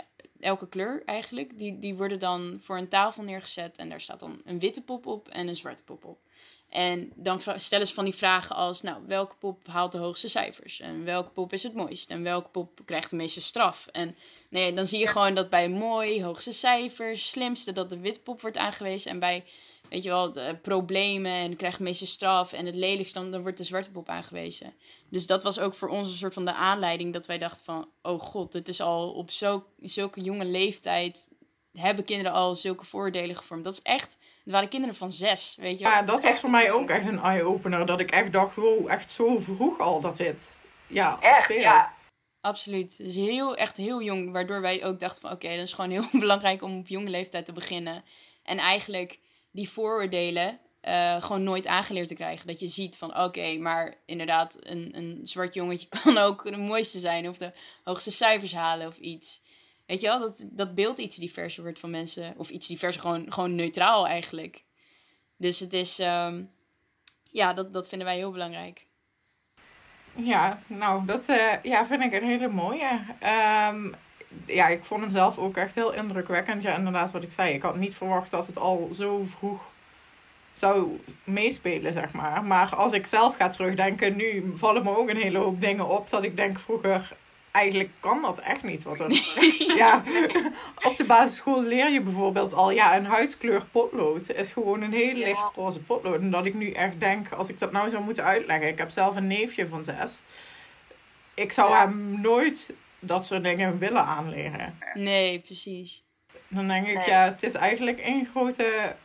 elke 0.40 0.68
kleur 0.68 1.02
eigenlijk... 1.04 1.58
Die, 1.58 1.78
die 1.78 1.94
worden 1.94 2.18
dan 2.18 2.58
voor 2.60 2.76
een 2.76 2.88
tafel 2.88 3.22
neergezet. 3.22 3.76
En 3.76 3.88
daar 3.88 4.00
staat 4.00 4.20
dan 4.20 4.40
een 4.44 4.58
witte 4.58 4.82
pop 4.82 5.06
op 5.06 5.28
en 5.28 5.48
een 5.48 5.56
zwarte 5.56 5.84
pop 5.84 6.04
op. 6.04 6.18
En 6.68 7.12
dan 7.14 7.40
stellen 7.56 7.86
ze 7.86 7.94
van 7.94 8.04
die 8.04 8.14
vragen 8.14 8.56
als, 8.56 8.82
nou, 8.82 9.02
welke 9.06 9.34
pop 9.36 9.66
haalt 9.66 9.92
de 9.92 9.98
hoogste 9.98 10.28
cijfers? 10.28 10.80
En 10.80 11.04
welke 11.04 11.30
pop 11.30 11.52
is 11.52 11.62
het 11.62 11.74
mooist? 11.74 12.10
En 12.10 12.22
welke 12.22 12.48
pop 12.48 12.80
krijgt 12.84 13.10
de 13.10 13.16
meeste 13.16 13.40
straf? 13.40 13.86
En 13.92 14.16
nee, 14.50 14.72
dan 14.72 14.86
zie 14.86 14.98
je 14.98 15.06
gewoon 15.06 15.34
dat 15.34 15.50
bij 15.50 15.68
mooi, 15.68 16.24
hoogste 16.24 16.52
cijfers, 16.52 17.30
slimste, 17.30 17.72
dat 17.72 17.90
de 17.90 17.98
wit 17.98 18.22
pop 18.22 18.40
wordt 18.40 18.56
aangewezen. 18.56 19.10
En 19.10 19.18
bij, 19.18 19.44
weet 19.88 20.02
je 20.02 20.08
wel, 20.08 20.32
de 20.32 20.58
problemen 20.62 21.32
en 21.32 21.56
krijgt 21.56 21.78
de 21.78 21.84
meeste 21.84 22.06
straf. 22.06 22.52
En 22.52 22.66
het 22.66 22.74
lelijkste, 22.74 23.18
dan, 23.18 23.30
dan 23.30 23.42
wordt 23.42 23.58
de 23.58 23.64
zwarte 23.64 23.90
pop 23.90 24.08
aangewezen. 24.08 24.74
Dus 25.08 25.26
dat 25.26 25.42
was 25.42 25.58
ook 25.58 25.74
voor 25.74 25.88
ons 25.88 26.08
een 26.08 26.16
soort 26.16 26.34
van 26.34 26.44
de 26.44 26.54
aanleiding 26.54 27.12
dat 27.12 27.26
wij 27.26 27.38
dachten 27.38 27.64
van, 27.64 27.88
oh 28.02 28.20
god, 28.20 28.52
dit 28.52 28.68
is 28.68 28.80
al 28.80 29.12
op 29.12 29.30
zo, 29.30 29.64
zulke 29.80 30.20
jonge 30.20 30.44
leeftijd, 30.44 31.28
hebben 31.72 32.04
kinderen 32.04 32.32
al 32.32 32.54
zulke 32.54 32.84
voordelen 32.84 33.36
gevormd. 33.36 33.64
Dat 33.64 33.72
is 33.72 33.82
echt 33.82 34.16
het 34.46 34.54
waren 34.54 34.68
kinderen 34.70 34.96
van 34.96 35.10
zes, 35.10 35.56
weet 35.60 35.78
je 35.78 35.84
wel. 35.84 35.92
Ja, 35.92 36.02
dat 36.02 36.22
was 36.22 36.40
voor 36.40 36.50
mij 36.50 36.72
ook 36.72 36.88
echt 36.88 37.06
een 37.06 37.18
eye-opener. 37.18 37.86
Dat 37.86 38.00
ik 38.00 38.10
echt 38.10 38.32
dacht, 38.32 38.54
wow, 38.54 38.88
echt 38.88 39.12
zo 39.12 39.38
vroeg 39.40 39.78
al 39.78 40.00
dat 40.00 40.16
dit 40.16 40.52
ja, 40.86 41.20
echt, 41.20 41.44
speelt. 41.44 41.60
Ja. 41.60 41.94
Absoluut. 42.40 42.98
Dus 42.98 43.14
heel, 43.14 43.56
echt 43.56 43.76
heel 43.76 44.02
jong. 44.02 44.32
Waardoor 44.32 44.60
wij 44.60 44.84
ook 44.84 45.00
dachten 45.00 45.20
van, 45.20 45.30
oké, 45.30 45.48
dat 45.48 45.58
is 45.58 45.72
gewoon 45.72 45.90
heel 45.90 46.06
belangrijk 46.20 46.62
om 46.62 46.78
op 46.78 46.88
jonge 46.88 47.10
leeftijd 47.10 47.46
te 47.46 47.52
beginnen. 47.52 48.04
En 48.42 48.58
eigenlijk 48.58 49.18
die 49.56 49.68
vooroordelen 49.68 50.58
uh, 50.82 51.22
gewoon 51.22 51.42
nooit 51.42 51.66
aangeleerd 51.66 52.08
te 52.08 52.14
krijgen. 52.14 52.46
Dat 52.46 52.60
je 52.60 52.68
ziet 52.68 52.96
van, 52.96 53.18
oké, 53.18 53.56
maar 53.58 53.94
inderdaad, 54.06 54.58
een, 54.60 54.90
een 54.96 55.20
zwart 55.22 55.54
jongetje 55.54 55.88
kan 56.02 56.18
ook 56.18 56.44
de 56.44 56.56
mooiste 56.56 56.98
zijn. 56.98 57.28
Of 57.28 57.38
de 57.38 57.52
hoogste 57.84 58.10
cijfers 58.10 58.54
halen 58.54 58.86
of 58.86 58.98
iets. 58.98 59.42
Weet 59.86 60.00
je 60.00 60.06
wel, 60.06 60.18
dat, 60.18 60.44
dat 60.44 60.74
beeld 60.74 60.98
iets 60.98 61.16
diverser 61.16 61.62
wordt 61.62 61.78
van 61.78 61.90
mensen. 61.90 62.34
Of 62.36 62.50
iets 62.50 62.66
diverser, 62.66 63.00
gewoon, 63.00 63.32
gewoon 63.32 63.54
neutraal 63.54 64.06
eigenlijk. 64.06 64.64
Dus 65.36 65.60
het 65.60 65.72
is, 65.72 65.98
um, 65.98 66.50
ja, 67.30 67.52
dat, 67.52 67.72
dat 67.72 67.88
vinden 67.88 68.06
wij 68.06 68.16
heel 68.16 68.30
belangrijk. 68.32 68.86
Ja, 70.16 70.62
nou, 70.66 71.06
dat 71.06 71.28
uh, 71.28 71.62
ja, 71.62 71.86
vind 71.86 72.02
ik 72.02 72.12
een 72.12 72.24
hele 72.24 72.48
mooie. 72.48 73.00
Um, 73.70 73.94
ja, 74.46 74.68
ik 74.68 74.84
vond 74.84 75.00
hem 75.00 75.12
zelf 75.12 75.38
ook 75.38 75.56
echt 75.56 75.74
heel 75.74 75.92
indrukwekkend. 75.92 76.62
Ja, 76.62 76.74
inderdaad, 76.74 77.10
wat 77.10 77.22
ik 77.22 77.32
zei. 77.32 77.54
Ik 77.54 77.62
had 77.62 77.76
niet 77.76 77.94
verwacht 77.94 78.30
dat 78.30 78.46
het 78.46 78.58
al 78.58 78.88
zo 78.92 79.24
vroeg 79.24 79.62
zou 80.52 81.00
meespelen, 81.24 81.92
zeg 81.92 82.12
maar. 82.12 82.44
Maar 82.44 82.76
als 82.76 82.92
ik 82.92 83.06
zelf 83.06 83.36
ga 83.36 83.48
terugdenken, 83.48 84.16
nu 84.16 84.52
vallen 84.54 84.82
me 84.82 84.96
ook 84.96 85.08
een 85.08 85.16
hele 85.16 85.38
hoop 85.38 85.60
dingen 85.60 85.88
op. 85.88 86.10
Dat 86.10 86.24
ik 86.24 86.36
denk 86.36 86.58
vroeger, 86.58 87.16
eigenlijk 87.50 87.90
kan 88.00 88.22
dat 88.22 88.38
echt 88.38 88.62
niet. 88.62 88.82
Wat 88.82 89.00
een, 89.00 89.14
ja, 89.82 90.02
op 90.82 90.96
de 90.96 91.04
basisschool 91.04 91.62
leer 91.62 91.90
je 91.90 92.00
bijvoorbeeld 92.00 92.52
al, 92.54 92.70
ja, 92.70 92.96
een 92.96 93.06
huidskleur 93.06 93.64
potlood 93.70 94.32
is 94.32 94.52
gewoon 94.52 94.82
een 94.82 94.92
heel 94.92 95.14
licht 95.14 95.54
roze 95.54 95.80
potlood. 95.80 96.20
En 96.20 96.30
dat 96.30 96.46
ik 96.46 96.54
nu 96.54 96.70
echt 96.70 97.00
denk, 97.00 97.32
als 97.32 97.48
ik 97.48 97.58
dat 97.58 97.72
nou 97.72 97.88
zou 97.88 98.02
moeten 98.02 98.24
uitleggen, 98.24 98.68
ik 98.68 98.78
heb 98.78 98.90
zelf 98.90 99.16
een 99.16 99.26
neefje 99.26 99.68
van 99.68 99.84
zes. 99.84 100.22
Ik 101.34 101.52
zou 101.52 101.74
hem 101.74 102.20
nooit 102.20 102.70
dat 102.98 103.26
soort 103.26 103.44
dingen 103.44 103.78
willen 103.78 104.04
aanleren. 104.04 104.78
Nee, 104.94 105.38
precies. 105.38 106.04
Dan 106.48 106.68
denk 106.68 106.86
ik, 106.86 107.06
ja, 107.06 107.24
het 107.24 107.42
is 107.42 107.54
eigenlijk 107.54 107.98
één 107.98 108.26
grote 108.26 108.96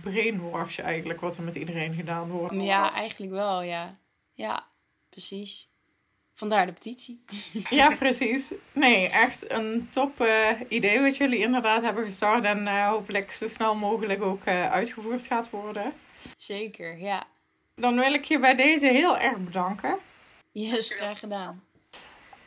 brainwash 0.00 0.78
eigenlijk 0.78 1.20
wat 1.20 1.36
er 1.36 1.42
met 1.42 1.54
iedereen 1.54 1.94
gedaan 1.94 2.28
wordt. 2.28 2.54
Ja, 2.54 2.92
eigenlijk 2.92 3.32
wel, 3.32 3.62
ja. 3.62 3.94
Ja, 4.34 4.66
precies 5.08 5.70
Vandaar 6.40 6.66
de 6.66 6.72
petitie. 6.72 7.24
Ja, 7.80 7.96
precies. 7.96 8.52
Nee, 8.72 9.08
echt 9.08 9.52
een 9.52 9.88
top 9.90 10.20
uh, 10.20 10.50
idee 10.68 11.00
wat 11.00 11.16
jullie 11.16 11.38
inderdaad 11.38 11.82
hebben 11.82 12.04
gestart. 12.04 12.44
En 12.44 12.62
uh, 12.62 12.88
hopelijk 12.88 13.32
zo 13.32 13.48
snel 13.48 13.74
mogelijk 13.74 14.22
ook 14.22 14.46
uh, 14.46 14.70
uitgevoerd 14.70 15.26
gaat 15.26 15.50
worden. 15.50 15.92
Zeker, 16.36 16.98
ja. 16.98 17.24
Dan 17.76 17.98
wil 17.98 18.12
ik 18.12 18.24
je 18.24 18.38
bij 18.38 18.54
deze 18.54 18.86
heel 18.86 19.18
erg 19.18 19.38
bedanken. 19.38 19.98
Yes, 20.52 20.90
graag 20.90 21.18
gedaan. 21.18 21.64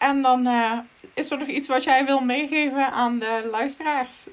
En 0.03 0.21
dan 0.21 0.47
is 1.13 1.31
er 1.31 1.37
nog 1.37 1.47
iets 1.47 1.67
wat 1.67 1.83
jij 1.83 2.05
wil 2.05 2.19
meegeven 2.19 2.91
aan 2.91 3.19
de 3.19 3.47
luisteraars? 3.51 4.27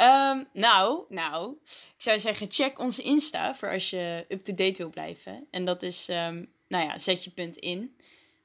Um, 0.00 0.46
nou, 0.52 1.04
nou, 1.08 1.56
ik 1.64 1.94
zou 1.96 2.20
zeggen, 2.20 2.46
check 2.50 2.78
onze 2.78 3.02
Insta 3.02 3.54
voor 3.54 3.70
als 3.70 3.90
je 3.90 4.24
up-to-date 4.28 4.78
wil 4.78 4.90
blijven. 4.90 5.46
En 5.50 5.64
dat 5.64 5.82
is, 5.82 6.08
um, 6.08 6.52
nou 6.68 6.84
ja, 6.86 6.98
zet 6.98 7.24
je 7.24 7.30
punt 7.30 7.56
in. 7.56 7.96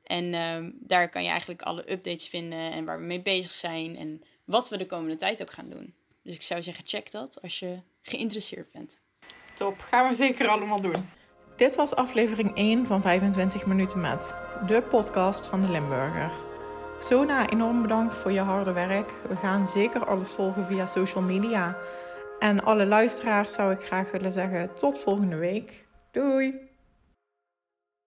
En 0.04 0.34
um, 0.34 0.78
daar 0.80 1.10
kan 1.10 1.24
je 1.24 1.30
eigenlijk 1.30 1.62
alle 1.62 1.92
updates 1.92 2.28
vinden 2.28 2.72
en 2.72 2.86
waar 2.86 3.00
we 3.00 3.06
mee 3.06 3.22
bezig 3.22 3.52
zijn 3.52 3.98
en 3.98 4.24
wat 4.46 4.70
we 4.70 4.78
de 4.78 4.86
komende 4.86 5.16
tijd 5.16 5.42
ook 5.42 5.52
gaan 5.52 5.70
doen. 5.70 5.94
Dus 6.24 6.36
ik 6.36 6.42
zou 6.42 6.64
zeggen, 6.64 6.88
check 6.88 7.12
dat 7.12 7.42
als 7.42 7.60
je 7.60 7.80
geïnteresseerd 8.02 8.72
bent. 8.72 9.00
Top, 9.56 9.80
gaan 9.80 10.10
we 10.10 10.16
zeker 10.16 10.48
allemaal 10.48 10.82
doen. 10.82 11.17
Dit 11.58 11.76
was 11.76 11.96
aflevering 11.96 12.56
1 12.56 12.86
van 12.86 13.02
25 13.02 13.66
minuten 13.66 14.02
met 14.02 14.36
de 14.68 14.82
podcast 14.82 15.46
van 15.46 15.62
de 15.62 15.70
Limburger. 15.70 16.32
Sona, 17.00 17.50
enorm 17.50 17.82
bedankt 17.82 18.16
voor 18.16 18.32
je 18.32 18.40
harde 18.40 18.72
werk. 18.72 19.14
We 19.28 19.36
gaan 19.36 19.68
zeker 19.68 20.06
alles 20.06 20.30
volgen 20.30 20.66
via 20.66 20.86
social 20.88 21.24
media. 21.24 21.78
En 22.40 22.64
alle 22.64 22.86
luisteraars 22.86 23.54
zou 23.54 23.72
ik 23.72 23.86
graag 23.86 24.12
willen 24.12 24.32
zeggen 24.32 24.74
tot 24.76 25.00
volgende 25.00 25.36
week. 25.36 25.86
Doei! 26.12 26.67